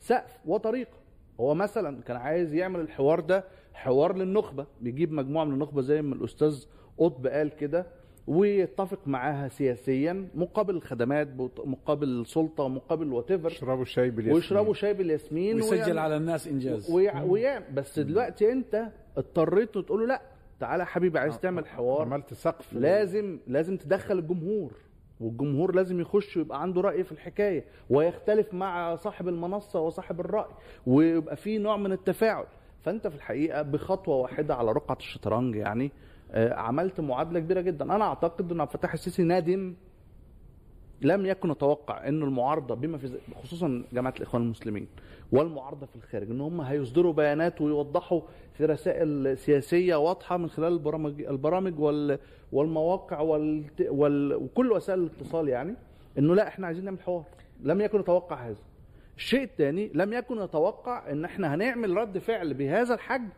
سقف 0.00 0.38
وطريقة. 0.46 0.96
هو 1.40 1.54
مثلا 1.54 2.02
كان 2.02 2.16
عايز 2.16 2.54
يعمل 2.54 2.80
الحوار 2.80 3.20
ده 3.20 3.44
حوار 3.74 4.16
للنخبة 4.16 4.66
بيجيب 4.80 5.12
مجموعة 5.12 5.44
من 5.44 5.52
النخبة 5.52 5.82
زي 5.82 6.02
ما 6.02 6.14
الأستاذ 6.14 6.64
قطب 6.98 7.26
قال 7.26 7.56
كده 7.56 7.86
ويتفق 8.26 8.98
معاها 9.06 9.48
سياسيا 9.48 10.28
مقابل 10.34 10.76
الخدمات 10.76 11.28
مقابل 11.64 12.08
السلطة 12.08 12.68
مقابل 12.68 13.12
وات 13.12 13.30
ايفر 13.30 13.50
يشربوا 13.50 13.82
الشاي 13.82 14.10
بالياسمين. 14.10 14.34
ويشربوا 14.34 14.74
شاي 14.74 14.94
بالياسمين 14.94 15.56
ويسجل 15.56 15.76
ويعمل- 15.76 15.98
على 15.98 16.16
الناس 16.16 16.48
إنجاز. 16.48 16.90
ويع... 16.90 17.22
ويع... 17.22 17.58
بس 17.74 17.98
دلوقتي 17.98 18.52
أنت 18.52 18.88
اضطريت 19.16 19.78
تقول 19.78 20.00
له 20.00 20.06
لا 20.06 20.22
تعالى 20.60 20.80
يا 20.80 20.88
حبيبي 20.88 21.18
عايز 21.18 21.40
تعمل 21.40 21.66
حوار. 21.66 22.02
عملت 22.02 22.34
سقف. 22.34 22.72
لازم 22.74 23.38
لازم 23.46 23.76
تدخل 23.76 24.18
الجمهور 24.18 24.72
والجمهور 25.20 25.74
لازم 25.74 26.00
يخش 26.00 26.36
ويبقى 26.36 26.62
عنده 26.62 26.80
رأي 26.80 27.04
في 27.04 27.12
الحكاية 27.12 27.64
ويختلف 27.90 28.54
مع 28.54 28.94
صاحب 28.96 29.28
المنصة 29.28 29.80
وصاحب 29.80 30.20
الرأي 30.20 30.50
ويبقى 30.86 31.36
في 31.36 31.58
نوع 31.58 31.76
من 31.76 31.92
التفاعل. 31.92 32.46
فأنت 32.82 33.06
في 33.08 33.16
الحقيقة 33.16 33.62
بخطوة 33.62 34.16
واحدة 34.16 34.54
على 34.54 34.72
رقعة 34.72 34.96
الشطرنج 34.96 35.54
يعني 35.56 35.90
آه، 36.32 36.54
عملت 36.54 37.00
معادلة 37.00 37.40
كبيرة 37.40 37.60
جدا. 37.60 37.84
أنا 37.84 38.04
أعتقد 38.04 38.52
أن 38.52 38.60
عبد 38.60 38.70
الفتاح 38.72 38.92
السيسي 38.92 39.22
نادم 39.22 39.74
لم 41.02 41.26
يكن 41.26 41.50
يتوقع 41.50 42.08
أن 42.08 42.22
المعارضة 42.22 42.74
بما 42.74 42.98
في 42.98 43.18
خصوصا 43.42 43.84
جماعة 43.92 44.14
الإخوان 44.16 44.42
المسلمين 44.42 44.86
والمعارضة 45.32 45.86
في 45.86 45.96
الخارج 45.96 46.30
أن 46.30 46.40
هم 46.40 46.60
هيصدروا 46.60 47.12
بيانات 47.12 47.60
ويوضحوا 47.60 48.20
في 48.52 48.64
رسائل 48.64 49.38
سياسية 49.38 49.96
واضحة 49.96 50.36
من 50.36 50.50
خلال 50.50 50.72
البرامج 50.72 51.22
البرامج 51.22 51.80
وال 51.80 52.18
والمواقع 52.52 53.20
وال... 53.20 53.64
وال... 53.80 54.34
وكل 54.34 54.72
وسائل 54.72 54.98
الاتصال 54.98 55.48
يعني 55.48 55.74
إنه 56.18 56.34
لا 56.34 56.48
إحنا 56.48 56.66
عايزين 56.66 56.84
نعمل 56.84 57.00
حوار. 57.00 57.24
لم 57.60 57.80
يكن 57.80 58.00
يتوقع 58.00 58.36
هذا. 58.48 58.56
الشيء 59.16 59.42
الثاني 59.42 59.90
لم 59.94 60.12
يكن 60.12 60.38
يتوقع 60.38 61.10
إن 61.12 61.24
إحنا 61.24 61.54
هنعمل 61.54 61.96
رد 61.96 62.18
فعل 62.18 62.54
بهذا 62.54 62.94
الحجم 62.94 63.28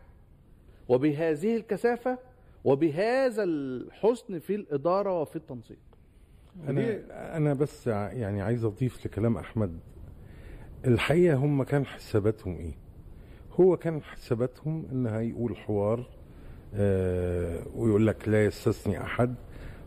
وبهذه 0.89 1.55
الكثافة 1.55 2.17
وبهذا 2.63 3.43
الحسن 3.43 4.39
في 4.39 4.55
الإدارة 4.55 5.21
وفي 5.21 5.35
التنسيق. 5.35 5.77
أنا 6.67 6.99
أنا 7.37 7.53
بس 7.53 7.87
يعني 7.87 8.41
عايز 8.41 8.63
أضيف 8.65 9.05
لكلام 9.05 9.37
أحمد. 9.37 9.79
الحقيقة 10.87 11.35
هم 11.35 11.63
كان 11.63 11.85
حساباتهم 11.85 12.55
إيه؟ 12.57 12.73
هو 13.59 13.77
كان 13.77 14.01
حساباتهم 14.01 14.85
إن 14.91 15.07
هيقول 15.07 15.57
حوار 15.57 16.05
آه 16.73 17.59
ويقول 17.75 18.07
لك 18.07 18.27
لا 18.29 18.45
يستثني 18.45 19.01
أحد 19.01 19.35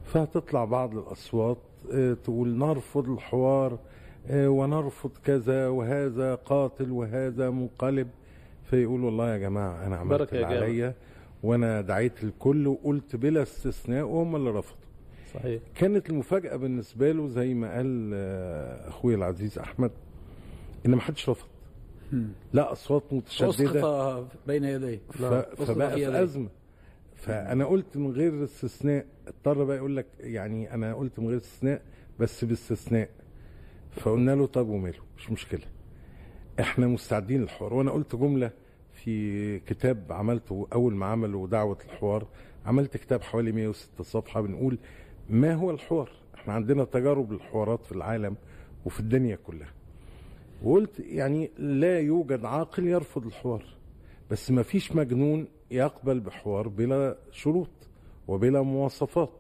فهتطلع 0.04 0.64
بعض 0.64 0.96
الأصوات 0.98 1.58
آه 1.92 2.14
تقول 2.14 2.48
نرفض 2.58 3.08
الحوار 3.10 3.78
ونرفض 4.30 5.10
كذا 5.24 5.68
وهذا 5.68 6.34
قاتل 6.34 6.90
وهذا 6.90 7.50
منقلب. 7.50 8.08
فيقول 8.70 9.04
والله 9.04 9.32
يا 9.32 9.38
جماعة 9.38 9.86
أنا 9.86 9.96
عملت 9.96 10.32
اللي. 10.34 10.44
عليا 10.44 10.94
وأنا 11.42 11.80
دعيت 11.80 12.24
الكل 12.24 12.66
وقلت 12.66 13.16
بلا 13.16 13.42
استثناء 13.42 14.04
وهم 14.04 14.36
اللي 14.36 14.50
رفضوا. 14.50 14.78
صحيح. 15.34 15.62
كانت 15.74 16.10
المفاجأة 16.10 16.56
بالنسبة 16.56 17.12
له 17.12 17.28
زي 17.28 17.54
ما 17.54 17.74
قال 17.76 18.10
آه، 18.14 18.88
أخوي 18.88 19.14
العزيز 19.14 19.58
أحمد 19.58 19.90
إن 20.86 20.90
ما 20.94 21.00
حدش 21.00 21.28
رفض 21.30 21.46
لا 22.52 22.72
أصوات 22.72 23.02
متشددة. 23.12 23.50
اسقط 23.80 24.26
بين 24.46 24.64
يديه. 24.64 24.98
ف- 25.10 25.22
فبقى 25.62 25.90
في. 25.94 26.22
أزمة. 26.22 26.48
فأنا 27.14 27.64
قلت 27.64 27.96
من 27.96 28.10
غير 28.12 28.44
استثناء 28.44 29.06
اضطر 29.28 29.64
بقى 29.64 29.76
يقول 29.76 29.96
لك 29.96 30.06
يعني 30.20 30.74
أنا 30.74 30.94
قلت 30.94 31.18
من 31.20 31.26
غير 31.28 31.36
استثناء 31.36 31.82
بس 32.20 32.44
باستثناء. 32.44 33.08
فقلنا 33.98 34.34
له 34.34 34.46
طب 34.46 34.68
وماله؟ 34.68 34.98
مش 35.16 35.30
مشكلة. 35.30 35.64
إحنا 36.60 36.86
مستعدين 36.86 37.40
للحوار. 37.40 37.74
وأنا 37.74 37.90
قلت 37.90 38.16
جملة 38.16 38.50
في 38.92 39.58
كتاب 39.60 40.04
عملته 40.10 40.66
أول 40.72 40.94
ما 40.94 41.06
عملوا 41.06 41.46
دعوة 41.46 41.78
الحوار. 41.84 42.26
عملت 42.66 42.96
كتاب 42.96 43.22
حوالي 43.22 43.52
106 43.52 44.04
صفحة 44.04 44.40
بنقول 44.40 44.78
ما 45.30 45.54
هو 45.54 45.70
الحوار؟ 45.70 46.10
إحنا 46.34 46.52
عندنا 46.54 46.84
تجارب 46.84 47.32
للحوارات 47.32 47.84
في 47.84 47.92
العالم 47.92 48.36
وفي 48.84 49.00
الدنيا 49.00 49.36
كلها. 49.36 49.72
وقلت 50.62 51.00
يعني 51.00 51.50
لا 51.58 52.00
يوجد 52.00 52.44
عاقل 52.44 52.86
يرفض 52.86 53.26
الحوار. 53.26 53.64
بس 54.30 54.50
ما 54.50 54.62
فيش 54.62 54.96
مجنون 54.96 55.48
يقبل 55.70 56.20
بحوار 56.20 56.68
بلا 56.68 57.16
شروط 57.30 57.70
وبلا 58.28 58.62
مواصفات. 58.62 59.30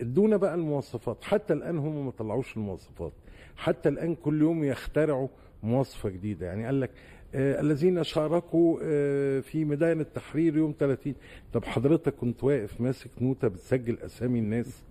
ادونا 0.00 0.36
بقى 0.36 0.54
المواصفات. 0.54 1.24
حتى 1.24 1.52
الآن 1.52 1.78
هم 1.78 2.04
ما 2.04 2.10
طلعوش 2.10 2.56
المواصفات. 2.56 3.12
حتى 3.56 3.88
الآن 3.88 4.14
كل 4.14 4.40
يوم 4.42 4.64
يخترعوا 4.64 5.28
مواصفة 5.62 6.08
جديدة. 6.08 6.46
يعني 6.46 6.66
قال 6.66 6.80
لك 6.80 6.90
آه 7.34 7.60
الذين 7.60 8.04
شاركوا 8.04 8.78
آه 8.82 9.40
في 9.40 9.64
ميدان 9.64 10.00
التحرير 10.00 10.56
يوم 10.56 10.74
30 10.78 11.14
طب 11.52 11.64
حضرتك 11.64 12.14
كنت 12.14 12.44
واقف 12.44 12.80
ماسك 12.80 13.10
نوتة 13.20 13.48
بتسجل 13.48 13.98
أسامي 13.98 14.38
الناس؟ 14.38 14.82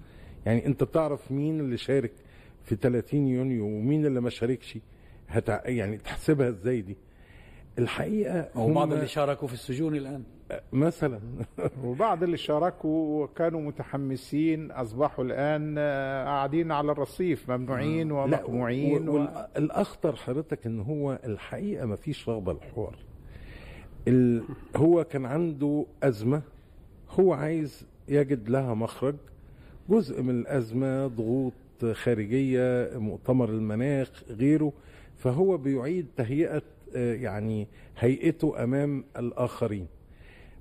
يعني 0.45 0.65
أنت 0.65 0.83
تعرف 0.83 1.31
مين 1.31 1.59
اللي 1.59 1.77
شارك 1.77 2.11
في 2.63 2.75
30 2.75 3.27
يونيو 3.27 3.65
ومين 3.65 4.05
اللي 4.05 4.21
ما 4.21 4.29
شاركش؟ 4.29 4.77
هتع... 5.27 5.61
يعني 5.69 5.97
تحسبها 5.97 6.49
إزاي 6.49 6.81
دي؟ 6.81 6.97
الحقيقة 7.79 8.49
هم 8.55 8.93
اللي 8.93 9.07
شاركوا 9.07 9.47
في 9.47 9.53
السجون 9.53 9.95
الآن. 9.95 10.23
مثلا. 10.73 11.19
وبعض 11.83 12.23
اللي 12.23 12.37
شاركوا 12.37 13.23
وكانوا 13.23 13.61
متحمسين 13.61 14.71
أصبحوا 14.71 15.25
الآن 15.25 15.75
آه، 15.77 16.25
قاعدين 16.25 16.71
على 16.71 16.91
الرصيف 16.91 17.51
ممنوعين 17.51 18.11
ومقموعين 18.11 19.09
و... 19.09 19.13
والاخطر 19.13 20.15
حضرتك 20.15 20.65
إن 20.65 20.79
هو 20.79 21.19
الحقيقة 21.25 21.85
ما 21.85 21.95
فيش 21.95 22.29
رغبة 22.29 22.53
للحوار. 22.53 22.95
ال... 24.07 24.43
هو 24.75 25.03
كان 25.03 25.25
عنده 25.25 25.85
أزمة 26.03 26.41
هو 27.09 27.33
عايز 27.33 27.87
يجد 28.07 28.49
لها 28.49 28.73
مخرج 28.73 29.15
جزء 29.89 30.21
من 30.21 30.29
الأزمة 30.29 31.07
ضغوط 31.07 31.53
خارجية 31.91 32.89
مؤتمر 32.95 33.49
المناخ 33.49 34.23
غيره. 34.29 34.73
فهو 35.17 35.57
بيعيد 35.57 36.07
تهيئة 36.17 36.61
آه، 36.95 37.13
يعني 37.15 37.67
هيئته 37.99 38.63
أمام 38.63 39.03
الآخرين. 39.17 39.87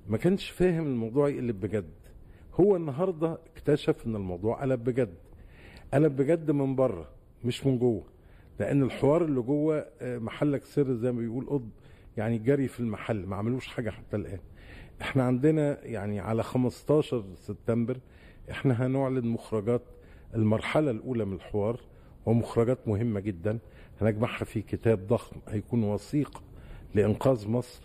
ما 0.07 0.17
كانش 0.17 0.49
فاهم 0.49 0.85
الموضوع 0.87 1.29
يقلب 1.29 1.59
بجد. 1.59 1.89
هو 2.59 2.75
النهارده 2.75 3.37
اكتشف 3.55 4.07
إن 4.07 4.15
الموضوع 4.15 4.61
قلب 4.61 4.83
بجد. 4.83 5.13
قلب 5.93 6.15
بجد 6.15 6.51
من 6.51 6.75
بره 6.75 7.09
مش 7.45 7.65
من 7.65 7.79
جوه. 7.79 8.03
لأن 8.59 8.83
الحوار 8.83 9.25
اللي 9.25 9.41
جوه 9.41 9.85
آه، 10.01 10.17
محلك 10.17 10.65
سر 10.65 10.93
زي 10.93 11.11
ما 11.11 11.19
بيقول 11.19 11.45
قطب 11.45 11.69
يعني 12.17 12.37
جري 12.37 12.67
في 12.67 12.79
المحل 12.79 13.25
ما 13.25 13.35
عملوش 13.35 13.67
حاجة 13.67 13.89
حتى 13.89 14.15
الآن. 14.17 14.39
إحنا 15.01 15.23
عندنا 15.23 15.85
يعني 15.85 16.19
على 16.19 16.43
15 16.43 17.23
سبتمبر 17.35 17.97
إحنا 18.51 18.85
هنعلن 18.85 19.27
مخرجات 19.27 19.81
المرحلة 20.35 20.91
الأولى 20.91 21.25
من 21.25 21.33
الحوار 21.33 21.79
ومخرجات 22.25 22.87
مهمة 22.87 23.19
جدا. 23.19 23.59
هنجمعها 24.01 24.45
في 24.45 24.61
كتاب 24.61 25.07
ضخم 25.07 25.35
هيكون 25.47 25.83
وثيق 25.83 26.43
لإنقاذ 26.95 27.47
مصر 27.47 27.81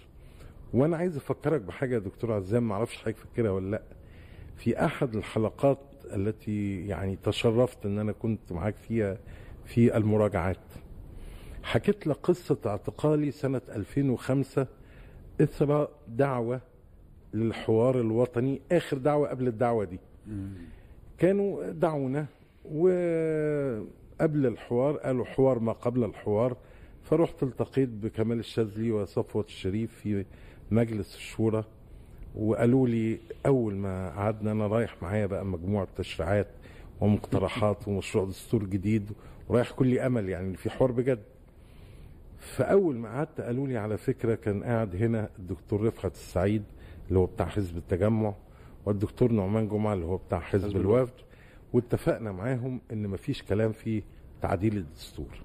وأنا 0.75 0.97
عايز 0.97 1.17
أفكرك 1.17 1.61
بحاجة 1.61 1.95
يا 1.95 1.99
دكتور 1.99 2.33
عزام 2.33 2.69
ما 2.69 2.75
أعرفش 2.75 2.97
حضرتك 2.97 3.17
فاكرها 3.17 3.51
ولا 3.51 3.71
لأ. 3.71 3.83
في 4.57 4.85
أحد 4.85 5.15
الحلقات 5.15 5.79
التي 6.13 6.87
يعني 6.87 7.17
تشرفت 7.23 7.87
إن 7.87 7.99
أنا 7.99 8.13
كنت 8.13 8.53
معاك 8.53 8.75
فيها 8.77 9.19
في 9.65 9.97
المراجعات 9.97 10.57
حكيت 11.63 12.07
لك 12.07 12.17
قصة 12.17 12.59
اعتقالي 12.67 13.31
سنة 13.31 13.61
2005 13.69 14.67
إثر 15.41 15.89
دعوة 16.09 16.61
للحوار 17.35 18.01
الوطني 18.01 18.61
آخر 18.73 18.99
دعوة 18.99 19.29
قبل 19.29 19.47
الدعوة 19.49 19.85
دي. 19.85 19.99
كانوا 21.19 21.71
دعونا 21.71 22.27
وقبل 22.65 24.47
الحوار 24.47 24.97
قالوا 24.97 25.25
حوار 25.25 25.59
ما 25.59 25.73
قبل 25.73 26.05
الحوار 26.05 26.57
فرحت 27.03 27.43
التقيت 27.43 27.89
بكمال 27.89 28.39
الشاذلي 28.39 28.91
وصفوة 28.93 29.45
الشريف 29.49 29.93
في 29.95 30.25
مجلس 30.73 31.17
الشورى 31.17 31.65
وقالوا 32.35 32.89
لي 32.89 33.19
أول 33.47 33.75
ما 33.75 34.11
قعدنا 34.11 34.53
أنا 34.53 34.67
رايح 34.67 35.03
معايا 35.03 35.27
بقى 35.27 35.45
مجموعة 35.47 35.89
تشريعات 35.97 36.47
ومقترحات 37.01 37.89
ومشروع 37.89 38.25
دستور 38.25 38.65
جديد 38.65 39.11
ورايح 39.49 39.71
كل 39.71 39.99
أمل 39.99 40.29
يعني 40.29 40.57
في 40.57 40.71
حوار 40.71 40.93
بجد. 40.93 41.23
فأول 42.39 42.97
ما 42.97 43.09
قعدت 43.09 43.41
قالوا 43.41 43.67
لي 43.67 43.77
على 43.77 43.97
فكرة 43.97 44.35
كان 44.35 44.65
قاعد 44.65 44.97
هنا 44.97 45.29
الدكتور 45.39 45.83
رفعت 45.87 46.13
السعيد 46.15 46.63
اللي 47.09 47.19
هو 47.19 47.27
بتاع 47.27 47.47
حزب 47.47 47.77
التجمع 47.77 48.35
والدكتور 48.87 49.33
نعمان 49.33 49.69
جمعة 49.69 49.95
اللي 49.95 50.07
هو 50.07 50.17
بتاع 50.17 50.41
حزب, 50.41 50.77
الوفد. 50.77 51.13
واتفقنا 51.73 52.33
معاهم 52.33 52.81
إن 52.93 53.09
مفيش 53.09 53.43
كلام 53.43 53.73
في 53.73 54.03
تعديل 54.43 54.77
الدستور. 54.77 55.43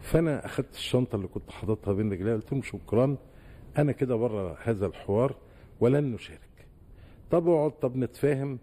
فأنا 0.00 0.46
أخدت 0.46 0.74
الشنطة 0.74 1.16
اللي 1.16 1.28
كنت 1.28 1.50
حاططها 1.50 1.94
بين 1.94 2.12
رجلي 2.12 2.32
قلت 2.34 2.52
لهم 2.52 2.62
شكرا 2.62 3.16
أنا 3.78 3.92
كده 3.92 4.16
بره 4.16 4.58
هذا 4.62 4.86
الحوار 4.86 5.36
ولن 5.80 6.12
نشارك. 6.12 6.40
طب 7.30 7.48
اقعد 7.48 7.70
طب 7.70 7.96
نتفاهم. 7.96 8.58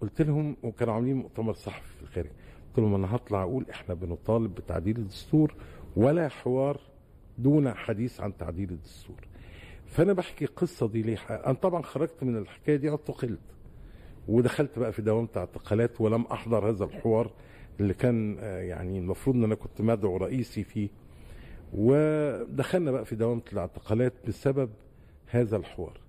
قلت 0.00 0.22
لهم 0.22 0.56
وكانوا 0.62 0.94
عاملين 0.94 1.16
مؤتمر 1.16 1.52
صحفي 1.52 1.94
في 1.96 2.02
الخارج. 2.02 2.30
قلت 2.68 2.78
لهم 2.78 2.94
أنا 2.94 3.16
هطلع 3.16 3.42
أقول 3.42 3.66
إحنا 3.70 3.94
بنطالب 3.94 4.54
بتعديل 4.54 4.96
الدستور 4.96 5.54
ولا 5.96 6.28
حوار 6.28 6.80
دون 7.38 7.74
حديث 7.74 8.20
عن 8.20 8.36
تعديل 8.36 8.70
الدستور. 8.70 9.16
فأنا 9.86 10.12
بحكي 10.12 10.44
القصة 10.44 10.88
دي 10.88 11.02
ليه؟ 11.02 11.18
أنا 11.30 11.52
طبعا 11.54 11.82
خرجت 11.82 12.22
من 12.22 12.36
الحكاية 12.36 12.76
دي 12.76 12.90
اعتقلت. 12.90 13.40
ودخلت 14.28 14.78
بقى 14.78 14.92
في 14.92 15.02
دوامه 15.02 15.28
اعتقالات 15.36 16.00
ولم 16.00 16.22
أحضر 16.22 16.68
هذا 16.70 16.84
الحوار 16.84 17.30
اللي 17.80 17.94
كان 17.94 18.36
آه، 18.40 18.60
يعني 18.60 18.98
المفروض 18.98 19.36
إن 19.36 19.44
أنا 19.44 19.54
كنت 19.54 19.80
مدعو 19.80 20.16
رئيسي 20.16 20.64
فيه. 20.64 20.88
ودخلنا 21.72 22.90
بقى 22.90 23.04
في 23.04 23.16
دوامة 23.16 23.42
الاعتقالات 23.52 24.12
بسبب 24.28 24.70
هذا 25.26 25.56
الحوار. 25.56 26.00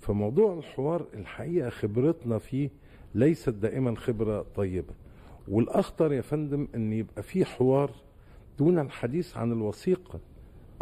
فموضوع 0.00 0.58
الحوار 0.58 1.06
الحقيقة 1.14 1.70
خبرتنا 1.70 2.38
فيه 2.38 2.70
ليست 3.14 3.48
دائما 3.48 3.96
خبرة 3.96 4.46
طيبة. 4.54 4.94
والأخطر 5.48 6.12
يا 6.12 6.20
فندم 6.20 6.68
إن 6.74 6.92
يبقى 6.92 7.22
في 7.22 7.44
حوار 7.44 7.90
دون 8.58 8.78
الحديث 8.78 9.36
عن 9.36 9.52
الوثيقة 9.52 10.20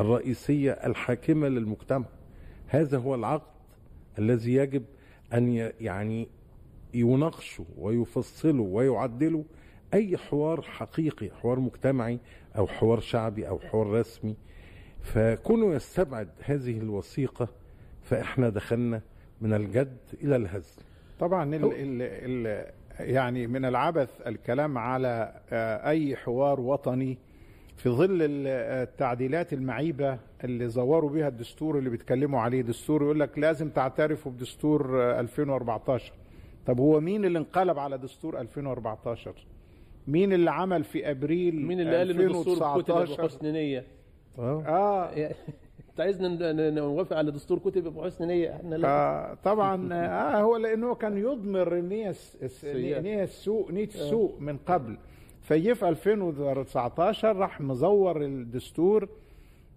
الرئيسية 0.00 0.70
الحاكمة 0.72 1.48
للمجتمع. 1.48 2.06
هذا 2.66 2.98
هو 2.98 3.14
العقد 3.14 3.52
الذي 4.18 4.54
يجب 4.54 4.84
أن 5.34 5.72
يعني 5.80 6.28
يناقشوا 6.94 7.64
ويفصلوا 7.78 8.66
ويعدلوا 8.76 9.42
أي 9.94 10.16
حوار 10.18 10.62
حقيقي 10.62 11.30
حوار 11.30 11.60
مجتمعي 11.60 12.18
أو 12.58 12.66
حوار 12.66 13.00
شعبي 13.00 13.48
أو 13.48 13.58
حوار 13.58 13.86
رسمي 13.86 14.36
فكونه 15.02 15.74
يستبعد 15.74 16.28
هذه 16.44 16.78
الوثيقة 16.78 17.48
فإحنا 18.02 18.48
دخلنا 18.48 19.00
من 19.40 19.52
الجد 19.54 19.96
إلى 20.22 20.36
الهزل. 20.36 20.82
طبعا 21.20 21.54
ال 21.56 21.64
ال 21.64 22.02
ال 22.02 22.66
يعني 23.00 23.46
من 23.46 23.64
العبث 23.64 24.08
الكلام 24.26 24.78
على 24.78 25.40
آه، 25.50 25.88
أي 25.90 26.16
حوار 26.16 26.60
وطني 26.60 27.18
في 27.76 27.88
ظل 27.90 28.22
ال- 28.22 28.46
التعديلات 28.82 29.52
المعيبة 29.52 30.18
اللي 30.44 30.68
زوروا 30.68 31.10
بها 31.10 31.28
الدستور 31.28 31.78
اللي 31.78 31.90
بيتكلموا 31.90 32.40
عليه. 32.40 32.62
دستور 32.62 33.02
يقول 33.02 33.20
لك 33.20 33.38
لازم 33.38 33.70
تعترفوا 33.70 34.32
بدستور 34.32 35.02
آه، 35.02 35.20
2014 35.20 36.12
طب 36.66 36.80
هو 36.80 37.00
مين 37.00 37.24
اللي 37.24 37.38
انقلب 37.38 37.78
على 37.78 37.98
دستور 37.98 38.40
2014 38.40 39.34
مين 40.06 40.32
اللي 40.32 40.50
عمل 40.50 40.84
في 40.84 41.10
أبريل 41.10 41.66
مين 41.66 41.80
اللي 41.80 41.96
قال 41.96 42.10
ان 42.10 42.20
الدستور 42.20 42.54
كتب 42.54 42.62
2019 42.96 43.22
بحسن 43.22 43.52
نية؟ 43.52 43.84
آه. 44.38 44.62
آه. 44.66 45.34
أنت 45.90 46.00
عايزنا 46.00 46.28
ن- 46.28 46.56
ن- 46.56 46.74
نوافق 46.74 47.16
على 47.16 47.30
دستور 47.30 47.58
كتب 47.58 47.84
بحسن 47.84 48.26
نية؟ 48.26 48.56
إحنا 48.56 48.74
لا. 48.74 48.88
آه 48.88 49.34
طبعا 49.44 49.92
آه 49.92 50.40
هو 50.42 50.56
لأنه 50.56 50.94
كان 50.94 51.16
يضمر 51.18 51.78
النية 51.78 52.10
الس- 52.10 52.36
الس- 52.42 52.60
سيئة. 52.60 53.00
نية 53.00 53.22
السوء 53.22 53.72
نية 53.72 53.84
السوء 53.84 54.34
من 54.40 54.56
قبل. 54.56 54.96
فجه 55.42 55.72
في 55.72 55.88
2019 55.88 57.36
راح 57.36 57.60
مزور 57.60 58.24
الدستور. 58.24 59.08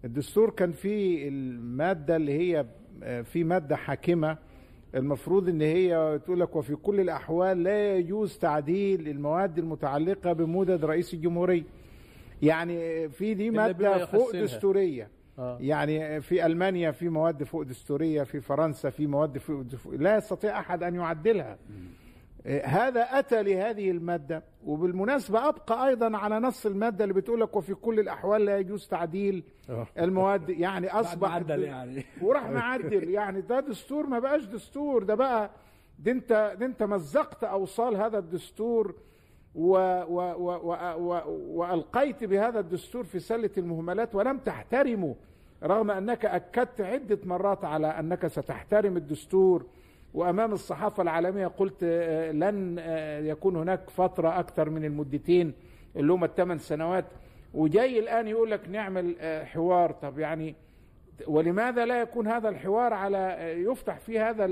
الدستور 0.05 0.49
كان 0.49 0.71
فيه 0.71 1.27
المادة 1.29 2.15
اللي 2.15 2.31
هي 2.33 2.65
آه، 3.03 3.21
في 3.21 3.43
مادة 3.43 3.75
حاكمة. 3.75 4.37
المفروض 4.95 5.49
إن 5.49 5.61
هي 5.61 6.19
تقول 6.25 6.39
لك 6.39 6.55
وفي 6.55 6.75
كل 6.75 6.99
الأحوال 6.99 7.63
لا 7.63 7.95
يجوز 7.95 8.37
تعديل 8.37 9.07
المواد 9.07 9.57
المتعلقة 9.57 10.33
بمدد 10.33 10.85
رئيس 10.85 11.13
الجمهورية. 11.13 11.63
يعني 12.41 13.09
في 13.09 13.33
دي 13.33 13.49
مادة 13.51 14.05
فوق. 14.05 14.35
دستورية. 14.35 15.09
آه. 15.39 15.57
يعني 15.61 16.21
في 16.21 16.45
ألمانيا 16.45 16.91
في 16.91 17.09
مواد 17.09 17.43
فوق 17.43 17.61
دستورية 17.63 18.23
في 18.23 18.41
فرنسا 18.41 18.89
في 18.89 19.07
مواد 19.07 19.37
فوق 19.37 19.63
لا 19.93 20.17
يستطيع 20.17 20.59
أحد 20.59 20.83
أن 20.83 20.95
يعدلها. 20.95 21.51
آه، 21.51 21.57
هذا 22.63 23.01
أتى 23.01 23.43
لهذه 23.43 23.91
المادة 23.91 24.43
وبالمناسبة 24.65 25.49
أبقى 25.49 25.87
أيضا 25.87 26.17
على 26.17 26.39
نص 26.39 26.65
المادة 26.65 27.03
اللي 27.03 27.13
بتقول 27.13 27.41
لك 27.41 27.55
وفي 27.55 27.73
كل 27.73 27.99
الأحوال 27.99 28.45
لا 28.45 28.57
يجوز 28.57 28.87
تعديل 28.87 29.43
آه. 29.69 29.87
المواد 29.99 30.49
يعني 30.49 30.89
أصبح 30.89 31.29
معدل 31.29 31.63
يعني. 31.63 32.05
وراح 32.21 32.49
معدل 32.59 33.09
يعني 33.09 33.41
ده 33.41 33.59
دستور 33.59 34.07
ما 34.07 34.19
بقاش 34.19 34.45
دستور 34.45 35.03
ده 35.03 35.15
بقى 35.15 35.51
ده 35.99 36.11
انت 36.11 36.55
ده 36.59 36.65
انت 36.65 36.83
مزقت 36.83 37.43
أوصال 37.43 37.95
هذا 37.95 38.17
الدستور 38.17 38.95
و 39.55 39.71
و 40.07 40.19
و 40.37 40.51
و 40.63 40.75
و 40.97 41.21
وألقيت 41.59 42.23
بهذا 42.23 42.59
الدستور 42.59 43.03
في 43.03 43.19
سلة 43.19 43.49
المهملات 43.57 44.15
ولم 44.15 44.37
تحترمه 44.37 45.15
رغم 45.63 45.91
أنك 45.91 46.25
أكدت 46.25 46.81
عدة 46.81 47.19
مرات 47.23 47.65
على 47.65 47.87
أنك 47.87 48.27
ستحترم 48.27 48.97
الدستور 48.97 49.65
وأمام 50.15 50.53
الصحافة 50.53 51.03
العالمية 51.03 51.47
قلت 51.47 51.83
آه، 51.83 52.31
لن 52.31 52.75
آه، 52.79 53.19
يكون 53.19 53.55
هناك 53.55 53.89
فترة 53.89 54.39
أكثر 54.39 54.69
من 54.69 54.85
المدتين 54.85 55.53
اللي 55.95 56.13
هم 56.13 56.23
الثمان 56.23 56.57
سنوات. 56.57 57.05
وجاي 57.53 57.99
الآن 57.99 58.27
يقول 58.27 58.51
لك 58.51 58.69
نعمل 58.69 59.15
آه، 59.19 59.43
حوار. 59.43 59.91
طب 59.91 60.19
يعني 60.19 60.55
ولماذا 61.27 61.85
لا 61.85 62.01
يكون 62.01 62.27
هذا 62.27 62.49
الحوار 62.49 62.93
على 62.93 63.37
يفتح 63.71 63.99
فيه 63.99 64.29
هذا 64.29 64.45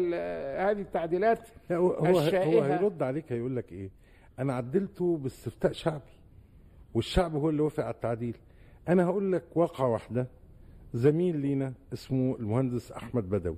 هذه 0.71 0.81
التعديلات 0.81 1.39
لا، 1.69 1.77
هو 1.77 1.89
هو 1.91 2.19
الشائهة. 2.19 2.45
هو 2.45 2.61
هيرد 2.61 3.03
عليك 3.03 3.31
هيقول 3.31 3.55
لك 3.55 3.71
إيه؟ 3.71 3.89
أنا 4.39 4.53
عدلته 4.53 5.17
باستفتاء 5.17 5.71
شعبي 5.71 6.13
والشعب 6.93 7.35
هو 7.35 7.49
اللي 7.49 7.61
وافق 7.61 7.83
على 7.83 7.93
التعديل. 7.93 8.37
أنا 8.89 9.05
هقول 9.05 9.31
لك 9.31 9.43
واقعة 9.55 9.87
واحدة 9.87 10.27
زميل 10.93 11.37
لينا 11.37 11.73
اسمه 11.93 12.35
المهندس 12.39 12.91
أحمد 12.91 13.29
بدوي. 13.29 13.57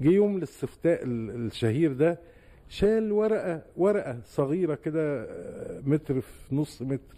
جه 0.00 0.08
يوم 0.10 0.36
الاستفتاء 0.36 1.04
ال- 1.04 1.46
الشهير 1.46 1.92
ده 1.92 2.18
شال 2.68 3.12
ورقة 3.12 3.62
ورقة 3.76 4.20
صغيرة 4.24 4.74
كده 4.74 5.22
آه، 5.24 5.80
متر 5.86 6.20
في 6.20 6.54
نص 6.54 6.82
متر 6.82 7.16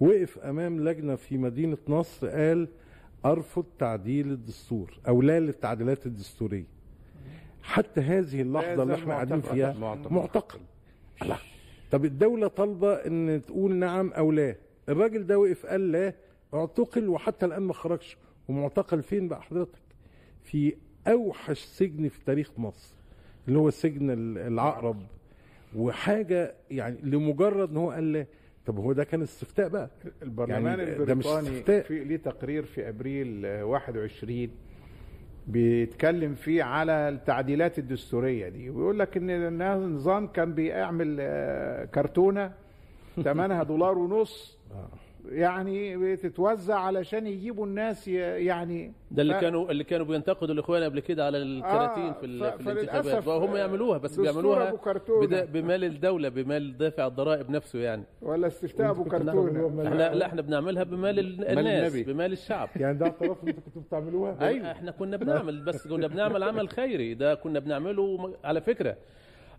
وقف 0.00 0.38
أمام 0.38 0.88
لجنة 0.88 1.14
في 1.16 1.38
مدينة 1.38 1.78
نصر 1.88 2.28
قال 2.28 2.68
أرفض 3.24 3.64
تعديل 3.78 4.30
الدستور 4.32 4.98
أو 5.08 5.22
لا 5.22 5.40
للتعديلات 5.40 6.06
الدستورية 6.06 6.64
حتى 7.62 8.00
هذه 8.00 8.42
اللحظة 8.42 8.82
اللي 8.82 8.94
إحنا 8.94 9.14
قاعدين. 9.14 9.40
فيها 9.40 9.72
معتقل. 9.72 10.14
معتقل 10.14 10.60
لا. 11.26 11.36
طب 11.90 12.04
الدولة 12.04 12.48
طالبة 12.48 12.92
إن 12.94 13.42
تقول 13.46 13.74
نعم 13.74 14.12
أو 14.12 14.32
لا 14.32 14.54
الراجل 14.88 15.26
ده 15.26 15.38
وقف 15.38 15.66
قال 15.66 15.92
لا 15.92 16.14
اعتقل 16.54 17.08
وحتى 17.08 17.46
الآن 17.46 17.62
ما 17.62 17.72
خرجش 17.72 18.16
ومعتقل 18.48 19.02
فين 19.02 19.28
بقى 19.28 19.42
حضرتك 19.42 19.78
في 20.44 20.74
أوحش 21.08 21.58
سجن 21.58 22.08
في 22.08 22.24
تاريخ 22.24 22.50
مصر 22.58 22.94
اللي 23.48 23.58
هو 23.58 23.70
سجن 23.70 24.10
ال- 24.10 24.38
العقرب. 24.38 25.02
وحاجة 25.76 26.54
يعني 26.70 26.96
لمجرد 27.02 27.70
إن 27.70 27.76
هو 27.76 27.90
قال 27.90 28.26
طب 28.66 28.78
هو 28.78 28.92
ده 28.92 29.04
كان 29.04 29.22
استفتاء 29.22 29.68
بقى. 29.68 29.90
البرلمان 30.22 30.78
يعني 30.78 31.04
ده 31.04 31.14
مش 31.14 31.26
البريطاني. 31.26 31.82
في 31.82 32.04
ليه 32.04 32.16
تقرير 32.16 32.64
في 32.64 32.88
أبريل 32.88 33.46
آه، 33.46 33.64
21 33.64 34.50
بيتكلم 35.46 36.34
فيه 36.34 36.62
على 36.62 37.08
التعديلات 37.08 37.78
الدستورية 37.78 38.48
دي. 38.48 38.70
ويقول 38.70 38.98
لك 38.98 39.16
إن 39.16 39.30
النظام 39.30 40.26
كان 40.26 40.54
بيعمل 40.54 41.16
آه، 41.20 41.84
كرتونة 41.84 42.52
ثمنها 43.24 43.62
دولار 43.62 43.98
ونص. 43.98 44.58
يعني 45.28 45.96
بتتوزع 46.14 46.78
علشان 46.78 47.26
يجيبوا 47.26 47.66
الناس 47.66 48.08
يعني 48.08 48.92
ده 49.10 49.22
اللي 49.22 49.34
ف- 49.34 49.40
كانوا 49.40 49.70
اللي 49.70 49.84
كانوا 49.84 50.06
بينتقدوا 50.06 50.54
الإخوان 50.54 50.82
قبل 50.82 51.00
كده 51.00 51.26
على 51.26 51.38
الكراتين 51.38 52.02
آه، 52.04 52.12
في, 52.12 52.26
ال- 52.26 52.40
ف- 52.52 52.62
في 52.62 52.70
الانتخابات. 52.72 53.28
وهم 53.28 53.50
آه، 53.54 53.58
يعملوها 53.58 53.98
بس 53.98 54.20
بيعملوها. 54.20 54.72
بدا- 55.20 55.44
بمال 55.44 55.84
الدولة 55.84 56.28
بمال 56.28 56.78
دافع 56.78 57.06
الضرائب 57.06 57.50
نفسه 57.50 57.78
يعني. 57.78 58.02
ولا 58.22 58.46
استفتاء 58.46 58.90
أبو 58.90 59.04
كرتونة. 59.04 59.86
إحنا 59.88 60.14
لا 60.14 60.26
إحنا 60.26 60.42
بنعملها 60.42 60.82
بمال 60.84 61.18
ال- 61.18 61.44
الناس 61.58 61.92
النبي. 61.94 62.12
بمال 62.12 62.32
الشعب. 62.32 62.68
يعني 62.76 62.98
ده 62.98 63.06
اعتراف 63.06 63.44
أنتوا 63.48 63.62
كنتوا 63.62 63.82
بتعملوها؟ 63.82 64.36
أيوه 64.48 64.70
إحنا 64.70 64.90
كنا 64.90 65.16
بنعمل 65.16 65.64
بس 65.64 65.88
كنا 65.88 66.06
بنعمل 66.06 66.42
عمل 66.42 66.68
خيري. 66.68 67.14
ده 67.14 67.34
كنا 67.34 67.58
بنعمله 67.58 68.34
على 68.44 68.60
فكرة. 68.60 68.96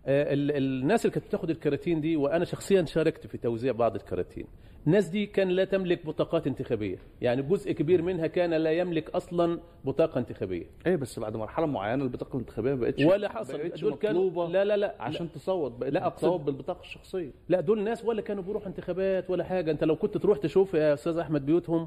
آه، 0.06 0.32
ال- 0.34 0.56
الناس 0.56 1.04
اللي 1.06 1.14
كانت 1.14 1.26
بتاخد 1.26 1.50
الكراتين 1.50 2.00
دي 2.00 2.16
وأنا 2.16 2.44
شخصيا 2.44 2.84
شاركت 2.84 3.26
في 3.26 3.38
توزيع 3.38 3.72
بعض 3.72 3.94
الكراتين. 3.94 4.46
الناس 4.86 5.08
دي 5.08 5.26
كان 5.26 5.48
لا 5.48 5.64
تملك 5.64 6.06
بطاقات 6.06 6.46
انتخابية. 6.46 6.98
يعني 7.20 7.42
جزء 7.42 7.72
كبير 7.72 8.02
منها 8.02 8.26
كان 8.26 8.54
لا 8.54 8.72
يملك 8.72 9.10
أصلا 9.10 9.60
بطاقة 9.84 10.18
انتخابية. 10.18 10.66
إيه 10.86 10.96
بس 10.96 11.18
بعد 11.18 11.36
مرحلة 11.36 11.66
معينة 11.66 12.04
البطاقة 12.04 12.36
الانتخابية 12.36 12.74
ما 12.74 12.80
بقتش 12.80 13.04
ولا 13.04 13.28
حصل. 13.28 13.58
بقتش 13.58 13.80
دول 13.80 13.94
كانوا 13.94 14.48
لا 14.48 14.64
لا 14.64 14.76
لا 14.76 14.94
عشان 15.00 15.32
تصوت 15.32 15.72
بقيت 15.72 15.94
لا، 15.94 16.08
تصوت 16.08 16.40
بالبطاقة 16.40 16.80
الشخصية. 16.80 17.30
لا 17.48 17.60
دول 17.60 17.82
ناس 17.82 18.04
ولا 18.04 18.22
كانوا 18.22 18.42
بيروحوا 18.42 18.68
انتخابات 18.68 19.30
ولا 19.30 19.44
حاجة. 19.44 19.70
أنت 19.70 19.84
لو 19.84 19.96
كنت 19.96 20.16
تروح 20.16 20.38
تشوف 20.38 20.74
يا 20.74 20.94
أستاذ 20.94 21.18
أحمد 21.18 21.46
بيوتهم 21.46 21.86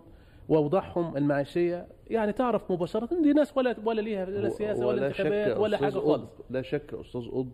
وأوضاعهم 0.50 1.18
المعيشية 1.18 1.88
يعني 2.10 2.34
تعرف 2.34 2.72
مباشرة 2.72 3.22
دي 3.22 3.34
ناس 3.34 3.58
ولا 3.58 3.76
ولا 3.86 4.02
ليها 4.02 4.26
لا 4.26 4.50
سياسة 4.50 4.86
ولا 4.86 4.88
ولا 4.98 5.08
انتخابات 5.08 5.58
ولا 5.58 5.76
أستاذ 5.76 5.92
حاجة 5.92 6.02
خالص. 6.04 6.30
لا 6.50 6.62
شك 6.62 6.94
يا 6.94 7.02
أستاذ 7.02 7.22
قطب 7.22 7.52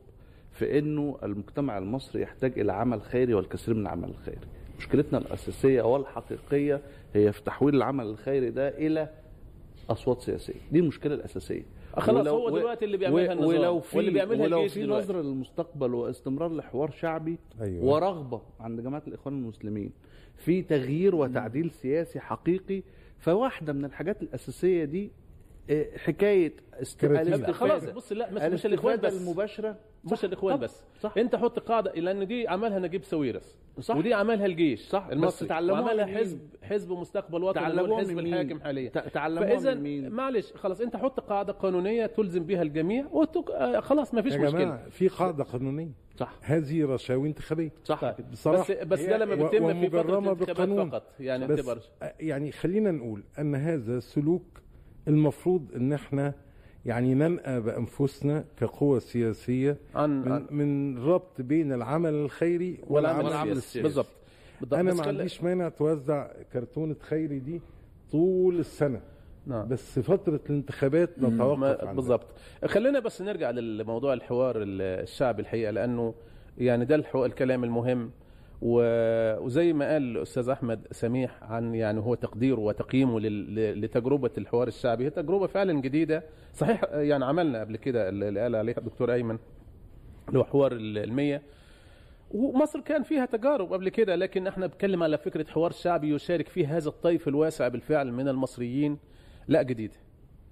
في 0.52 0.80
إنه 0.80 1.17
المجتمع 1.23 1.78
المصري 1.78 2.21
يحتاج 2.21 2.60
إلى 2.60 2.73
عمل 2.73 3.02
خيري 3.02 3.34
والكثير 3.34 3.73
من 3.73 3.82
العمل 3.82 4.10
الخيري 4.10 4.47
مشكلتنا 4.80 5.18
الأساسية 5.20 5.82
والحقيقيه 5.82 6.82
هي 7.13 7.32
في 7.32 7.42
تحويل 7.44 7.76
العمل 7.76 8.06
الخيري 8.06 8.50
ده 8.52 8.68
إلى 8.70 9.10
أصوات 9.89 10.22
سياسية 10.22 10.54
دي 10.72 10.80
المشكلة 10.80 11.15
الأساسية 11.15 11.63
خلاص 11.98 12.28
ولو- 12.28 12.38
هو 12.38 12.50
دلوقتي 12.60 12.86
اللي 12.86 12.98
بيعملها 12.98 13.34
النظام 13.34 13.50
ولو 13.60 13.80
في 13.80 13.98
واللي 13.98 14.12
بيعملها 14.12 14.46
ولو 14.46 14.68
في. 14.68 14.84
نظره 14.86 15.22
للمستقبل 15.22 15.94
واستمرار 15.94 16.56
لحوار 16.56 16.92
شعبي 16.92 17.38
أيوة. 17.62 17.86
ورغبة 17.86 18.42
عند 18.60 18.82
جماعة 18.82 19.04
الإخوان 19.08 19.36
المسلمين 19.36 19.92
في 20.38 20.62
تغيير 20.62 21.15
وتعديل 21.15 21.72
سياسي 21.72 22.20
حقيقي 22.20 22.84
فواحدة 23.20 23.74
من 23.74 23.86
الحاجات 23.86 24.22
الأساسية 24.22 24.84
دي 24.86 25.04
آه، 25.06 25.10
حكاية 25.98 26.54
است... 26.74 27.00
كراتين. 27.02 27.34
لا، 27.34 27.52
خلاص 27.52 27.86
بص 27.86 28.12
لا 28.12 28.32
مش, 28.32 28.42
مش 28.42 28.66
الإخوان 28.66 29.00
بس 29.00 29.22
المباشرة 29.22 29.76
مش 30.12 30.26
الاخوان 30.26 30.56
طب، 30.56 30.64
بس 30.64 30.84
صح. 31.02 31.14
انت 31.18 31.36
حط 31.36 31.60
قاعدة 31.60 31.92
لأن 31.92 32.28
دي 32.28 32.48
عملها 32.48 32.80
نجيب 32.80 33.04
ساويرس 33.04 33.58
صح. 33.80 33.96
ودي 33.96 34.14
عملها 34.14 34.46
الجيش 34.46 34.88
صح. 34.88 35.08
بس 35.08 35.14
المصري 35.14 35.48
تعلموها 35.48 35.82
وعملها؟ 35.82 36.06
حزب 36.06 36.40
حزب 36.64 36.92
مستقبل 36.92 37.44
وطني 37.44 37.62
تعلموها 37.64 38.00
الحزب 38.02 38.16
من 38.18 38.24
مين؟ 38.24 38.34
الحاكم 38.34 38.60
حاليا 38.62 38.90
تع- 38.90 39.08
تعلموها 39.08 39.48
فإذا 39.48 39.74
من 39.74 39.82
مين؟ 39.84 40.10
معلش 40.10 40.54
خلاص 40.54 40.82
انت 40.82 40.96
حط 40.96 41.20
قاعدة 41.20 41.54
قانونية 41.54 42.06
تلزم 42.06 42.44
بها 42.44 42.62
الجميع 42.62 43.06
وتك... 43.12 43.52
آه، 43.52 43.80
خلاص 43.80 44.14
ما 44.14 44.22
فيش 44.22 44.34
يا 44.34 44.38
مشكلة 44.40 44.60
جماعة 44.60 44.90
في 44.90 45.08
قاعدة 45.08 45.44
قانونية 45.44 45.92
صح 46.18 46.34
هذه 46.42 46.86
رشاوي 46.86 47.28
انتخابية 47.28 47.72
صح 47.84 48.02
طيب. 48.02 48.32
بصراحة 48.32 48.74
بس 48.74 48.84
بس 48.84 49.02
ده 49.02 49.18
لما 49.18 49.36
بيتم 49.36 49.80
في 49.82 49.90
فترة 49.90 50.20
بالقانون. 50.34 50.90
فقط 50.90 51.04
يعني 51.20 51.48
بس 51.48 51.90
يعني 52.20 52.52
خلينا 52.52 52.92
نقول 52.92 53.24
أن 53.40 53.56
هذا 53.56 54.00
سلوك 54.00 54.44
المفروض 55.08 55.66
إن 55.76 55.94
إحنا 55.94 56.34
يعني 56.86 57.14
ننأى 57.14 57.60
بأنفسنا 57.62 58.44
كقوة 58.60 59.00
سياسية 59.00 59.78
عن, 59.96 60.22
من, 60.22 60.32
عن 60.32 60.46
من 60.52 60.98
ربط 61.04 61.42
بين 61.42 61.74
العمل 61.74 62.14
الخيري 62.14 62.78
والعمل 62.88 63.26
والعمل 63.26 63.52
السياسي. 63.52 63.82
بالضبط. 63.82 64.08
أنا 64.74 64.94
ما 64.94 65.04
عنديش 65.08 65.44
مانع 65.44 65.70
توزع 65.70 66.28
كرتونة 66.54 66.96
خيري 67.02 67.40
دي 67.40 67.62
طول 68.12 68.60
السنة. 68.60 69.02
نعم. 69.48 69.68
بس 69.68 70.00
فترة 70.00 70.40
الانتخابات 70.50 71.10
نتوقف 71.20 71.86
بالضبط. 71.96 72.26
خلينا 72.66 73.00
بس 73.00 73.22
نرجع 73.22 73.50
للموضوع 73.52 74.14
الحوار 74.14 74.56
الشعبي 74.60 75.42
الحقيقة 75.42 75.72
لأنه 75.72 76.14
يعني 76.58 76.86
ده 76.86 76.96
الحو- 76.96 77.26
الكلام 77.26 77.64
المهم. 77.64 78.12
وزي 78.62 79.74
ما 79.74 79.91
قال 79.93 80.02
الأستاذ 80.17 80.50
أحمد 80.50 80.88
سميح 80.91 81.43
عن 81.43 81.76
يعني 81.76 82.00
هو 82.00 82.15
تقديره 82.15 82.60
وتقييمه 82.60 83.19
لتجربة 83.19 84.32
الحوار 84.38 84.67
الشعبي. 84.67 85.06
هي 85.06 85.10
تجربة 85.10 85.48
فعلا 85.48 85.82
جديدة. 85.82 86.24
صحيح 86.54 86.84
يعني 86.93 87.26
عملنا 87.26 87.60
قبل 87.60 87.78
كده 87.78 88.10
اللي 88.10 88.39
قال 88.41 88.56
عليها 88.56 88.78
الدكتور 88.78 89.13
أيمن 89.13 89.38
اللي 90.28 90.39
هو 90.39 90.43
حوار 90.43 90.72
ال- 90.72 90.98
المية. 90.98 91.41
ومصر 92.32 92.80
كان 92.80 93.04
فيها 93.04 93.26
تجارب 93.26 93.74
قبل 93.74 93.89
كده 93.89 94.15
لكن 94.15 94.48
إحنا 94.48 94.67
بنتكلم 94.67 95.04
على 95.04 95.17
فكرة 95.17 95.45
حوار 95.50 95.72
شعبي 95.72 96.13
يشارك 96.15 96.48
فيه 96.48 96.78
هذا 96.78 96.89
الطيف 96.89 97.28
الواسع 97.28 97.67
بالفعل 97.67 98.12
من 98.12 98.28
المصريين. 98.28 98.98
لا 99.48 99.62
جديدة. 99.62 99.93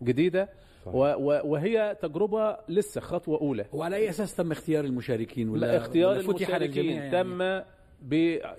جديدة. 0.04 0.50
و 0.86 1.00
و 1.00 1.41
وهي 1.52 1.98
تجربة 2.02 2.58
لسه 2.70 3.02
خطوة 3.02 3.41
أولى. 3.41 3.65
وعلى 3.74 3.96
أي 3.96 4.10
أساس 4.10 4.36
تم 4.36 4.52
اختيار 4.52 4.86
المشاركين؟ 4.86 5.50
ولا 5.50 5.65
لا 5.65 5.78
اختيار 5.78 6.12
ولا 6.12 6.20
المشاركين 6.20 6.86
يعني؟ 6.86 7.12
تم 7.12 7.38
ب 7.38 7.63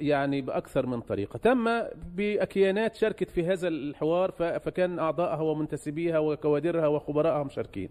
يعني 0.01 0.41
بأكثر 0.41 0.87
من 0.87 1.01
طريقة. 1.01 1.37
تم 1.37 1.83
بأكيانات 2.17 2.95
شاركت 2.97 3.31
في 3.31 3.47
هذا 3.47 3.69
الحوار 3.69 4.31
فكان 4.33 4.99
أعضائها 4.99 5.41
ومنتسبيها 5.41 6.19
وكوادرها 6.19 6.87
وخبرائها 6.87 7.43
مشاركين 7.43 7.91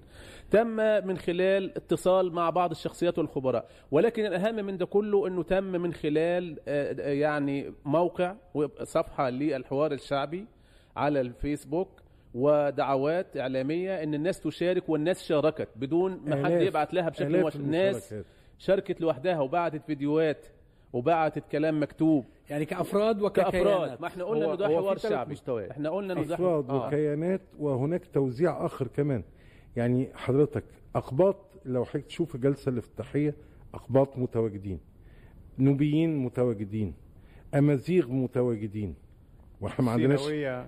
تم 0.51 0.67
من 1.07 1.17
خلال 1.17 1.77
اتصال 1.77 2.33
مع 2.33 2.49
بعض 2.49 2.71
الشخصيات 2.71 3.17
والخبراء. 3.17 3.69
ولكن 3.91 4.25
الأهم 4.25 4.55
من 4.55 4.77
ده 4.77 4.85
كله 4.85 5.27
إنه 5.27 5.43
تم 5.43 5.63
من 5.63 5.93
خلال 5.93 6.59
آه، 6.67 6.95
آه، 6.99 7.11
يعني 7.13 7.73
موقع 7.85 8.35
صفحة 8.83 9.29
للحوار 9.29 9.91
الشعبي 9.91 10.45
على 10.95 11.21
الفيسبوك 11.21 11.89
ودعوات 12.33 13.37
إعلامية 13.37 14.03
إن 14.03 14.13
الناس 14.13 14.39
تشارك 14.39 14.89
والناس 14.89 15.23
شاركت 15.23 15.67
بدون 15.75 16.21
ما 16.25 16.45
حد 16.45 16.61
يبعت 16.61 16.93
لها 16.93 17.09
بشكل 17.09 17.39
مباشر 17.39 17.59
الناس. 17.59 18.15
شاركت 18.59 19.01
لوحدها 19.01 19.39
وبعتت 19.39 19.83
فيديوهات 19.85 20.45
وبعتت 20.97 21.43
كلام 21.51 21.81
مكتوب. 21.81 22.25
يعني 22.49 22.65
كأفراد 22.65 23.21
وككيانات. 23.21 23.53
كأفراد. 23.53 24.01
ما 24.01 24.07
إحنا 24.07 24.23
قلنا 24.23 24.45
إنه 24.45 24.55
ده 24.55 24.67
في 24.67 24.75
حوار 24.75 24.97
شعبي. 24.97 25.31
مستويات. 25.31 25.69
إحنا 25.71 25.89
قلنا 25.89 26.13
إنه 26.13 26.23
ده 26.23 26.35
أفراد 26.35 26.69
آه. 26.69 26.87
وكيانات 26.87 27.41
وهناك 27.59 28.05
توزيع 28.13 28.65
آخر 28.65 28.87
كمان. 28.87 29.23
يعني 29.75 30.09
حضرتك 30.15 30.63
اقباط 30.95 31.37
لو 31.65 31.85
حضرتك 31.85 32.05
تشوف 32.05 32.35
الجلسة 32.35 32.69
الافتتاحيه 32.69 33.35
اقباط 33.73 34.17
متواجدين 34.17 34.79
نوبيين 35.59 36.17
متواجدين 36.17 36.93
أمازيغ 37.55 38.11
متواجدين 38.11 38.95
وإحنا 39.61 39.85
ما 39.85 39.91
عندناش 39.91 40.19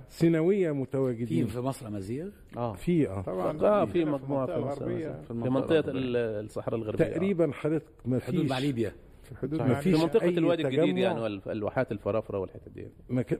سيناويه 0.10 0.72
في 0.72 0.78
متواجدين. 0.78 1.48
في 1.48 1.60
مصر 1.60 1.88
أمازيغ؟ 1.88 2.30
آه. 2.58 2.74
في 2.74 3.10
آه. 3.10 3.22
طبعا. 3.22 3.62
آه 3.62 3.86
في 3.86 4.06
مجموعة 4.06 4.46
في 4.46 4.60
مثلاً. 4.62 5.22
في 5.22 5.32
المنطقة 5.32 5.50
منطقه 5.60 5.84
الصحراء 5.96 6.76
الغربية. 6.80 7.06
تقريبا 7.06 7.52
حضرتك 7.54 7.86
ما 8.06 8.20
حدود 8.20 8.50
مع 8.50 8.56
فيش 8.56 8.66
ليبيا. 8.66 8.92
في 9.30 9.38
حدود 9.42 9.62
ما 9.62 9.74
فيش 9.76 9.96
في 9.96 10.02
منطقة 10.02 10.24
أي 10.24 10.30
الوادي 10.38 10.64
الجديد 10.64 10.84
تجمع. 10.86 11.00
يعني 11.00 11.20
والف- 11.22 11.48
الواحات 11.50 11.92
الفرافرة 11.92 12.40
والحتت 12.40 12.70
دي. 12.70 12.88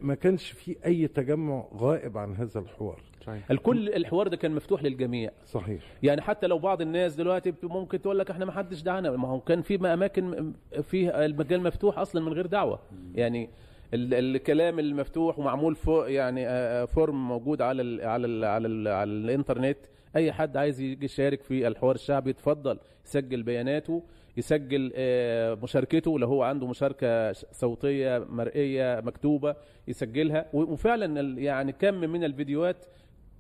ما 0.02 0.16
كانش 0.16 0.52
في 0.52 0.76
أي 0.86 1.08
تجمع 1.08 1.66
غائب 1.74 2.18
عن 2.18 2.36
هذا 2.36 2.60
الحوار. 2.60 3.02
صحيح. 3.26 3.52
الكل 3.52 3.90
الحوار 3.90 4.28
ده 4.28 4.38
كان 4.38 4.52
مفتوح 4.52 4.84
للجميع. 4.84 5.32
صحيح. 5.46 5.82
يعني 6.04 6.22
حتى 6.22 6.48
لو 6.48 6.60
بعض 6.60 6.82
الناس 6.82 7.16
دلوقتي 7.16 7.54
ممكن 7.64 8.02
تقول 8.02 8.20
لك 8.20 8.32
إحنا 8.32 8.46
ما 8.46 8.52
حدش 8.52 8.82
دعانا. 8.82 9.12
ما 9.12 9.28
هو 9.28 9.40
كان 9.40 9.62
في 9.62 9.94
أماكن 9.94 10.54
فيها 10.82 11.26
المجال 11.26 11.64
مفتوح 11.64 12.00
أصلا 12.00 12.22
من 12.26 12.34
غير 12.34 12.46
دعوة. 12.46 12.80
يعني 13.16 13.50
ال- 13.94 14.14
الكلام 14.36 14.80
المفتوح 14.80 15.40
ومعمول 15.40 15.76
فوق 15.76 16.12
يعني 16.12 16.48
فورم 16.88 17.28
موجود 17.28 17.62
على 17.62 17.82
ال 17.82 18.02
على 18.02 18.28
ال 18.28 18.46
على 18.46 18.68
ال 18.68 18.88
على 18.88 19.12
الإنترنت. 19.12 19.78
أي 20.16 20.32
حد 20.32 20.58
عايز 20.58 20.82
يجي 20.82 21.06
يشارك 21.06 21.42
في 21.44 21.68
الحوار 21.68 21.96
الشعبي 21.96 22.30
يتفضل 22.30 22.80
يسجل 23.06 23.44
بياناته. 23.44 24.04
يسجل 24.40 24.92
آه، 24.96 25.54
مشاركته 25.64 26.20
لو 26.20 26.28
هو 26.28 26.44
عنده 26.44 26.68
مشاركة 26.68 27.32
صوتية 27.34 28.26
مرئية 28.30 29.02
مكتوبة 29.06 29.56
يسجلها. 29.88 30.46
وفعلا 30.54 31.22
يعني 31.40 31.72
كم 31.72 31.94
من 31.94 32.24
الفيديوهات 32.24 32.86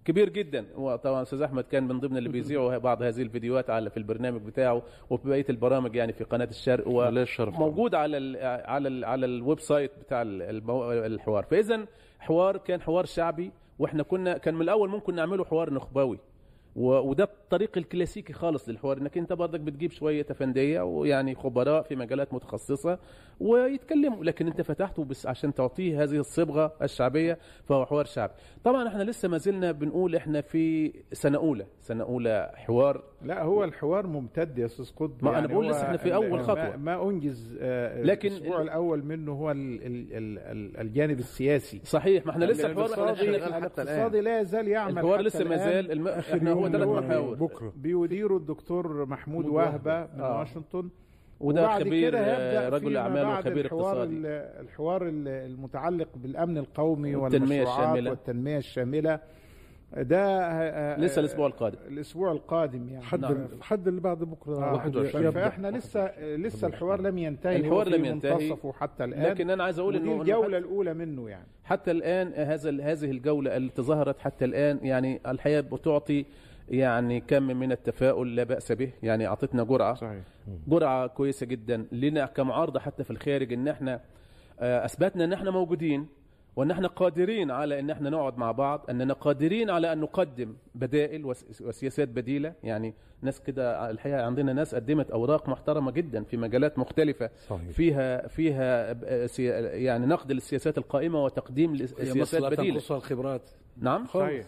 كبير 0.06 0.30
جدا. 0.30 0.66
وطبعا 0.76 1.22
أستاذ 1.22 1.42
أحمد 1.42 1.64
كان 1.64 1.84
من 1.88 2.00
ضمن 2.00 2.18
اللي 2.18 2.30
بيذيعوا 2.30 2.78
بعض 2.78 3.02
هذه 3.04 3.22
الفيديوهات 3.22 3.70
على 3.70 3.90
في 3.90 3.98
البرنامج 3.98 4.42
بتاعه 4.42 4.82
وفي 5.10 5.30
بقية 5.30 5.46
البرامج 5.50 5.96
يعني 5.96 6.14
في 6.14 6.24
قناة 6.24 6.46
الشرق. 6.50 6.88
لله 6.88 7.22
الشرف 7.22 7.56
طبعاً. 7.56 7.68
موجود 7.68 7.96
على 7.96 8.18
ال 8.18 8.38
على 8.66 8.88
ال 8.88 9.06
على 9.06 9.26
ال 9.26 9.60
website 9.60 9.92
بتاع 10.00 10.22
الحوار. 10.26 11.44
فاذا 11.44 11.86
حوار 12.20 12.58
كان 12.58 12.82
حوار 12.82 13.06
شعبي 13.06 13.52
وإحنا 13.80 14.04
كنا 14.04 14.38
كان 14.38 14.56
من 14.56 14.62
الأول 14.62 14.90
ممكن 14.90 15.16
نعمله 15.16 15.46
حوار 15.46 15.74
نخبوي. 15.74 16.20
وده 16.80 17.24
الطريق 17.24 17.78
الكلاسيكي 17.78 18.34
خالص 18.34 18.70
للحوار 18.70 18.98
إنك 18.98 19.18
أنت 19.18 19.34
برضك 19.34 19.60
بتجيب 19.60 19.92
شوية 19.92 20.26
أفندية 20.32 20.82
ويعني 20.82 21.36
خبراء 21.36 21.82
في 21.84 21.96
مجالات 21.96 22.34
متخصصة 22.34 23.00
ويتكلموا 23.39 24.24
لكن 24.24 24.48
أنت 24.48 24.62
فتحته 24.62 25.04
بس 25.04 25.28
عشان 25.28 25.54
تعطيه 25.54 26.04
هذه 26.04 26.15
الصبغة 26.15 26.74
الشعبية 26.82 27.38
فهو 27.65 27.86
حوار 27.86 28.06
شعبي. 28.06 28.34
طبعا 28.63 28.88
إحنا 28.88 29.04
لسه 29.04 29.28
ما 29.28 29.38
زلنا 29.38 29.72
بنقول 29.72 30.15
إحنا 30.15 30.42
في 30.42 30.94
سنة 31.13 31.38
أولى 31.38 31.65
سنة 31.82 32.04
أولى 32.04 32.52
حوار. 32.56 33.04
لا 33.22 33.44
هو 33.44 33.63
الحوار 33.63 34.08
ممتد 34.08 34.58
يا 34.60 34.65
أستاذ 34.65 34.89
قطب 34.96 35.24
ما 35.26 35.39
أنا 35.39 35.48
بقول 35.48 35.65
هو 35.65 35.72
لسه 35.72 35.84
إحنا 35.86 35.98
في 35.98 36.06
ال- 36.06 36.12
أول 36.13 36.78
ما- 36.78 37.10
أنجز 37.10 37.58
آه، 37.62 38.04
لكن 38.04 38.28
الأسبوع 38.30 38.58
ال- 38.58 38.63
الأول 38.63 39.04
منه 39.06 39.32
هو 39.32 39.52
ال 39.52 39.58
ال 39.86 40.13
ال 40.13 40.39
ال 40.39 40.78
الجانب 40.78 41.20
السياسي. 41.20 41.82
صحيح 41.84 42.26
ما 42.26 42.32
إحنا 42.32 42.46
لسه 42.46 42.68
الحوار 42.68 42.94
إحنا 42.94 43.12
الاقتصادي 43.58 44.02
إحنا 44.06 44.18
لا 44.18 44.39
يزال 44.42 44.68
يعمل 44.68 44.92
الحوار 44.94 45.22
لسه 45.22 45.44
ما. 45.44 45.58
زال 45.58 46.08
إحنا 46.08 46.52
هو 46.52 46.68
ثلاث 46.72 46.82
اللي 46.84 46.86
هو 46.98 47.02
محاور 47.02 47.36
بكرة 47.36 47.74
بيديره 47.78 48.38
الدكتور 48.38 49.06
محمود 49.06 49.10
محمود 49.10 49.46
وهبة. 49.46 50.02
من 50.16 50.22
آه. 50.22 50.40
واشنطن 50.40 50.90
وده 51.40 51.62
وبعد 51.64 51.82
خبير 51.84 52.10
كده 52.10 52.20
آه، 52.20 52.70
رجل 52.70 52.98
اعمال 52.98 53.26
وخبير 53.28 53.66
الحوار 53.66 53.84
اقتصادي 53.92 54.14
ال- 54.16 54.26
الحوار 54.66 55.08
ال- 55.08 55.28
المتعلق 55.28 56.08
بالأمن 56.16 56.58
القومي 56.58 57.16
والتنمية 57.16 57.58
والمشروعات 57.60 57.80
الشاملة. 57.90 58.10
والتنمية 58.10 58.58
الشاملة 58.58 59.20
ده 59.98 60.20
آه، 60.42 61.00
لسه 61.00 61.16
آه، 61.18 61.20
الأسبوع 61.20 61.48
القادم 61.48 61.78
الأسبوع 61.88 62.32
القادم 62.32 62.90
يعني 62.90 63.06
حد 63.06 63.22
نعم. 63.22 63.48
حد 63.62 63.88
اللي 63.88 64.02
بعد 64.02 64.18
بكرة 64.20 64.56
آه، 64.56 64.74
21. 64.74 65.24
يبدأ. 65.26 65.32
فاحنا 65.42 65.68
لسه 65.72 66.36
لسه 66.36 66.68
الحوار 66.68 67.02
لم 67.02 67.18
ينتهي 67.18 67.56
الحوار 67.56 67.88
لم 67.90 68.06
ينتهي. 68.06 68.34
منتصفه 68.34 68.72
حتى 68.74 69.04
الآن 69.04 69.24
لكن 69.32 69.50
أنا 69.50 69.64
عايز 69.64 69.80
أقول 69.80 69.96
إنه 69.96 70.22
الجولة 70.22 70.58
الأولى 70.58 70.94
منه 70.94 71.30
يعني 71.30 71.48
حتى 71.64 71.92
الآن 71.92 72.28
هذا 72.36 72.70
هذه 72.70 73.12
الجولة 73.12 73.58
التي 73.58 73.82
ظهرت 73.82 74.20
حتى 74.20 74.46
الآن 74.46 74.80
يعني 74.84 75.20
الحقيقة 75.28 75.62
بتعطي 75.62 76.26
يعني 76.70 77.20
كم 77.22 77.44
من 77.44 77.72
التفاؤل 77.72 78.36
لا 78.36 78.44
بأس 78.44 78.72
به. 78.72 78.92
يعني 79.04 79.28
أعطتنا 79.28 79.64
جرعة. 79.64 79.94
صحيح. 79.94 80.24
جرعة 80.68 81.08
كويسة 81.08 81.46
جدا. 81.46 81.86
لنا 81.92 82.26
كمعارضة 82.26 82.80
حتى 82.80 83.04
في 83.04 83.12
الخارج 83.12 83.54
إن 83.54 83.68
إحنا 83.68 84.02
آه، 84.60 84.86
اثبتنا 84.86 85.24
إن 85.24 85.34
إحنا 85.34 85.52
موجودين 85.52 86.08
وإن 86.56 86.72
إحنا 86.72 86.88
قادرين 86.88 87.52
على 87.52 87.80
إن 87.80 87.90
إحنا 87.90 88.10
نقعد 88.10 88.38
مع 88.38 88.52
بعض 88.52 88.86
إننا 88.90 89.14
قادرين 89.14 89.70
على 89.70 89.94
أن 89.94 89.98
نقدم 90.00 90.54
بدائل 90.76 91.26
وس- 91.26 91.62
وسياسات 91.62 92.08
بديلة. 92.08 92.54
يعني 92.64 92.94
ناس 93.22 93.42
كده 93.42 93.90
الحقيقة 93.90 94.26
عندنا 94.26 94.54
ناس 94.54 94.76
قدمت 94.76 95.12
أوراق 95.12 95.50
محترمة 95.50 95.92
جدا 95.92 96.24
في 96.24 96.38
مجالات 96.38 96.80
مختلفة. 96.80 97.30
صحيح. 97.48 97.70
فيها 97.72 98.28
فيها 98.28 98.92
آه، 99.04 99.30
يعني 99.76 100.06
نقد 100.06 100.32
للسياسات 100.32 100.78
القائمة 100.78 101.24
وتقديم 101.24 101.76
سياسات 101.86 102.44
بديلة. 102.44 102.82
الخبرات 102.92 103.50
نعم؟ 103.78 104.06
صحيح. 104.08 104.46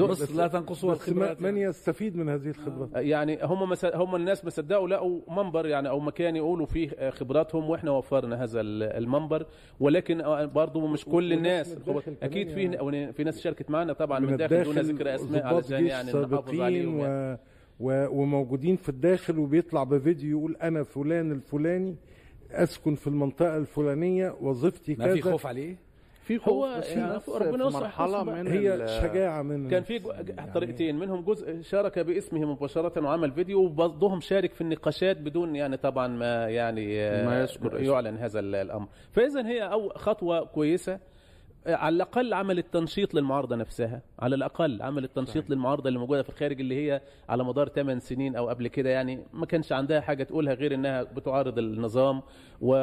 مصر 0.00 0.34
لا 0.34 0.46
تنقصها 0.48 0.92
الخبرات 0.92 1.42
من 1.42 1.56
يستفيد 1.56 2.16
من 2.16 2.28
هذه 2.28 2.48
الخبرات؟ 2.48 2.88
يعني 2.94 3.38
هم 3.42 3.68
مس... 3.70 3.84
هم 3.84 4.16
الناس 4.16 4.44
ما 4.44 4.50
صدقوا 4.50 4.88
لقوا 4.88 5.20
منبر 5.28 5.66
يعني 5.66 5.88
أو 5.88 6.00
مكان 6.00 6.36
يقولوا 6.36 6.66
فيه 6.66 7.10
خبراتهم 7.10 7.70
وإحنا 7.70 7.90
وفرنا 7.90 8.44
هذا 8.44 8.60
ال- 8.60 8.82
المنبر. 8.82 9.46
ولكن 9.80 10.22
برضه 10.54 10.86
مش 10.86 11.04
كل 11.04 11.32
الناس 11.32 11.76
أكيد 12.22 12.48
في 12.50 12.62
يعني. 12.62 13.12
في 13.12 13.24
ناس 13.24 13.40
شاركت 13.40 13.70
معنا 13.70 13.92
طبعا 13.92 14.18
من 14.18 14.26
من 14.26 14.32
الداخل 14.32 14.64
دون 14.64 14.78
ذكر 14.78 15.14
اسماء 15.14 15.42
علشان 15.46 15.86
يعني 15.86 16.12
نحافظ 16.12 16.60
عليهم 16.60 16.98
و... 17.00 17.04
يعني. 17.04 17.38
و... 17.80 18.08
وموجودين 18.22 18.76
في 18.76 18.88
الداخل 18.88 19.38
وبيطلع 19.38 19.84
بفيديو 19.84 20.38
يقول 20.38 20.56
أنا 20.62 20.82
فلان 20.82 21.32
الفلاني 21.32 21.96
أسكن 22.50 22.94
في 22.94 23.06
المنطقة 23.06 23.56
الفلانية 23.56 24.34
وظيفتي 24.40 24.94
ما 24.94 25.12
في 25.14 25.20
كذا. 25.20 25.30
خوف 25.32 25.46
عليه؟ 25.46 25.76
في 26.24 26.40
هو 26.48 26.66
يعني 26.66 27.18
ربنا 27.28 27.66
يصلح 27.66 27.80
مرحلة 28.00 28.24
من 28.24 28.46
هي 28.46 28.86
شجاعة 29.02 29.42
من 29.42 29.68
كان 29.70 29.82
في 29.82 29.98
جو- 29.98 30.12
طريقتين 30.54 30.98
منهم 30.98 31.20
جزء 31.24 31.60
شارك 31.62 31.98
باسمه 31.98 32.44
مباشرة 32.44 33.04
وعمل 33.04 33.32
فيديو 33.32 33.60
وبعضهم 33.64 34.20
شارك 34.20 34.52
في 34.52 34.60
النقاشات 34.60 35.16
بدون 35.18 35.56
يعني 35.56 35.76
طبعا 35.76 36.06
ما 36.08 36.48
يعني 36.48 37.00
آه، 37.02 37.26
ما 37.26 37.40
يذكر 37.40 37.76
اسمه. 37.76 37.92
يعلن 37.92 38.16
هذا 38.16 38.40
ال- 38.40 38.54
الأمر. 38.54 38.86
فإذا 39.12 39.46
هي 39.46 39.62
أو 39.62 39.88
خطوة 39.88 40.44
كويسة. 40.44 40.92
آه، 40.92 40.98
على 41.66 41.96
الأقل 41.96 42.34
عمل 42.34 42.58
التنشيط 42.58 43.14
للمعارضة 43.14 43.56
نفسها. 43.56 44.02
على 44.18 44.34
الأقل 44.34 44.82
عمل 44.82 45.04
التنشيط 45.04 45.50
للمعارضة 45.50 45.88
اللي 45.88 45.98
موجودة 45.98 46.22
في 46.22 46.28
الخارج 46.28 46.60
اللي 46.60 46.74
هي 46.74 47.00
على 47.28 47.44
مدار 47.44 47.68
8 47.68 48.00
سنين 48.00 48.36
أو 48.36 48.48
قبل 48.48 48.68
كده 48.68 48.90
يعني 48.90 49.18
ما 49.32 49.46
كانش 49.46 49.72
عندها 49.72 50.00
حاجة 50.00 50.22
تقولها 50.24 50.54
غير 50.54 50.74
إنها 50.74 51.02
بتعارض 51.02 51.58
النظام 51.58 52.22
و... 52.60 52.74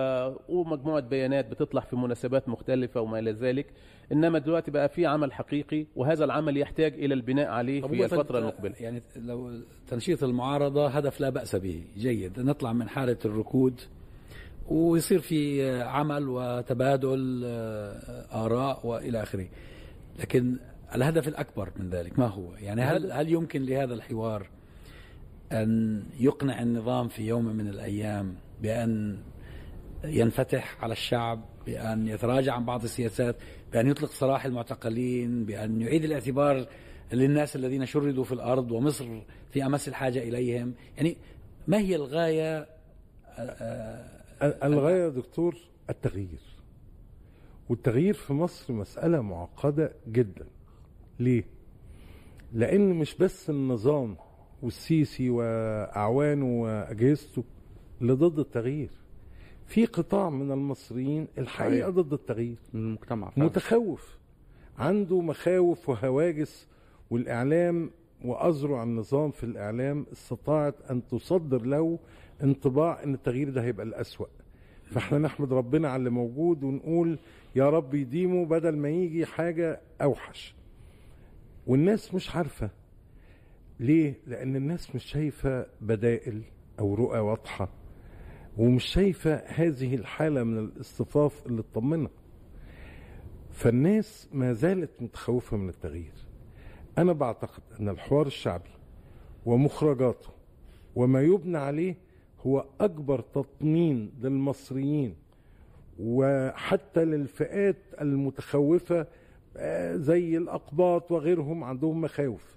ومجموعة 0.49 0.99
بيانات 0.99 1.51
بتطلع 1.51 1.81
في 1.81 1.95
مناسبات 1.95 2.49
مختلفة 2.49 3.01
وما 3.01 3.19
إلى 3.19 3.31
ذلك. 3.31 3.65
إنما 4.11 4.39
دلوقتي 4.39 4.71
بقى 4.71 4.89
في 4.89 5.05
عمل 5.05 5.33
حقيقي 5.33 5.85
وهذا 5.95 6.25
العمل 6.25 6.57
يحتاج 6.57 6.93
إلى 6.93 7.13
البناء 7.13 7.47
عليه 7.47 7.81
في 7.81 7.87
تن- 8.07 8.35
المقبلة. 8.37 8.73
يعني 8.79 9.01
لو 9.15 9.51
تنشيط 9.87 10.23
المعارضة 10.23 10.87
هدف 10.87 11.19
لا 11.21 11.29
بأس 11.29 11.55
به. 11.55 11.83
جيد. 11.97 12.39
نطلع 12.39 12.73
من 12.73 12.89
حالة 12.89 13.17
الركود. 13.25 13.81
ويصير 14.71 15.19
في 15.19 15.71
عمل 15.81 16.29
وتبادل 16.29 17.41
آه، 17.45 18.45
آراء 18.45 18.87
وإلى 18.87 19.23
آخره. 19.23 19.47
لكن 20.19 20.57
الهدف 20.95 21.27
الأكبر 21.27 21.69
من 21.79 21.89
ذلك 21.89 22.19
ما 22.19 22.27
هو؟ 22.27 22.53
يعني 22.55 22.81
هل, 22.81 23.11
هل 23.11 23.31
يمكن 23.31 23.65
لهذا 23.65 23.93
الحوار 23.93 24.49
أن 25.51 26.03
يقنع 26.19 26.61
النظام 26.61 27.07
في 27.07 27.27
يوم 27.27 27.45
من 27.45 27.67
الأيام 27.67 28.35
بأن 28.61 29.17
ينفتح 30.03 30.83
على 30.83 30.91
الشعب 30.91 31.45
بأن 31.65 32.07
يتراجع 32.07 32.53
عن 32.53 32.65
بعض 32.65 32.83
السياسات 32.83 33.35
بأن 33.73 33.87
يطلق 33.87 34.09
سراح 34.11 34.45
المعتقلين 34.45 35.45
بأن 35.45 35.81
يعيد 35.81 36.03
الاعتبار 36.03 36.67
للناس 37.13 37.55
الذين 37.55 37.85
شردوا 37.85 38.23
في 38.23 38.31
الأرض 38.31 38.71
ومصر 38.71 39.21
في 39.51 39.65
أمس 39.65 39.87
الحاجة 39.87 40.19
إليهم؟ 40.19 40.73
يعني 40.97 41.17
ما 41.67 41.77
هي 41.77 41.95
الغاية 41.95 42.67
الغاية 44.41 45.03
يا 45.03 45.09
دكتور 45.09 45.55
التغيير. 45.89 46.41
والتغيير 47.69 48.13
في 48.13 48.33
مصر 48.33 48.73
مسألة 48.73 49.21
معقدة 49.21 49.93
جدا. 50.07 50.45
ليه؟ 51.19 51.43
لأن 52.53 52.89
مش 52.93 53.15
بس 53.15 53.49
النظام 53.49 54.15
والسيسي 54.61 55.29
وأعوانه 55.29 56.61
وأجهزته 56.61 57.43
اللي 58.01 58.13
ضد 58.13 58.39
التغيير. 58.39 58.89
في 59.65 59.85
قطاع 59.85 60.29
من 60.29 60.51
المصريين 60.51 61.27
الحقيقة. 61.37 61.89
ضد 61.89 62.13
التغيير. 62.13 62.57
من 62.73 62.81
المجتمع 62.81 63.29
فعلا. 63.29 63.45
متخوف. 63.47 64.17
عنده 64.77 65.21
مخاوف 65.21 65.89
وهواجس 65.89 66.67
والإعلام 67.09 67.91
وأذرع 68.25 68.83
النظام 68.83 69.31
في 69.31 69.43
الإعلام 69.43 70.05
استطاعت 70.13 70.75
أن 70.89 71.07
تصدر 71.07 71.61
له 71.65 71.99
انطباع 72.43 73.03
أن 73.03 73.13
التغيير 73.13 73.49
ده 73.49 73.63
هيبقى 73.63 73.85
الأسوأ. 73.85 74.25
فإحنا 74.85 75.17
نحمد 75.17 75.53
ربنا 75.53 75.89
على 75.89 75.95
اللي 75.99 76.09
موجود 76.09 76.63
ونقول 76.63 77.19
يا 77.55 77.69
رب 77.69 77.93
يديمه 77.93 78.45
بدل 78.45 78.77
ما 78.77 78.89
يجي 78.89 79.25
حاجة 79.25 79.81
أوحش. 80.01 80.55
والناس 81.67 82.13
مش 82.13 82.35
عارفة 82.35 82.69
ليه؟ 83.79 84.13
لأن 84.27 84.55
الناس 84.55 84.95
مش 84.95 85.03
شايفة 85.03 85.65
بدائل 85.81 86.41
أو 86.79 86.93
رؤى 86.95 87.19
واضحة 87.19 87.69
ومش 88.57 88.85
شايفة 88.85 89.35
هذه 89.35 89.95
الحالة 89.95 90.43
من 90.43 90.57
الاصطفاف 90.59 91.45
اللي 91.47 91.61
تطمنها 91.61 92.09
فالناس 93.51 94.27
ما 94.33 94.53
زالت 94.53 94.89
متخوفة 95.01 95.57
من 95.57 95.69
التغيير. 95.69 96.13
أنا 96.97 97.13
بعتقد 97.13 97.63
أن 97.79 97.89
الحوار 97.89 98.27
الشعبي 98.27 98.69
ومخرجاته 99.45 100.29
وما 100.95 101.21
يبنى 101.21 101.57
عليه 101.57 101.95
هو 102.47 102.65
أكبر 102.81 103.21
تطمين 103.21 104.11
للمصريين 104.21 105.15
وحتى 105.99 107.05
للفئات 107.05 107.75
المتخوفة 108.01 109.07
آه، 109.57 109.95
زي 109.95 110.37
الأقباط 110.37 111.11
وغيرهم 111.11 111.63
عندهم 111.63 112.01
مخاوف. 112.01 112.55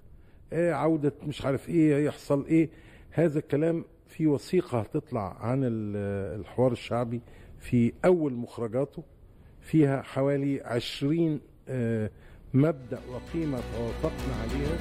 آه، 0.53 0.71
عودة 0.73 1.13
مش 1.27 1.45
عارف 1.45 1.69
إيه 1.69 2.05
يحصل 2.05 2.45
إيه. 2.45 2.69
هذا 3.11 3.39
الكلام 3.39 3.85
في 4.07 4.27
وثيقة 4.27 4.79
هتطلع 4.79 5.37
عن 5.39 5.63
ال- 5.63 6.39
الحوار 6.39 6.71
الشعبي 6.71 7.21
في 7.59 7.93
أول 8.05 8.33
مخرجاته. 8.33 9.03
فيها 9.61 10.01
حوالي 10.01 10.61
عشرين 10.61 11.39
آه، 11.69 12.09
مبدأ 12.53 12.99
وقيمة 13.11 13.59
توافقنا 13.77 14.35
عليها. 14.41 14.77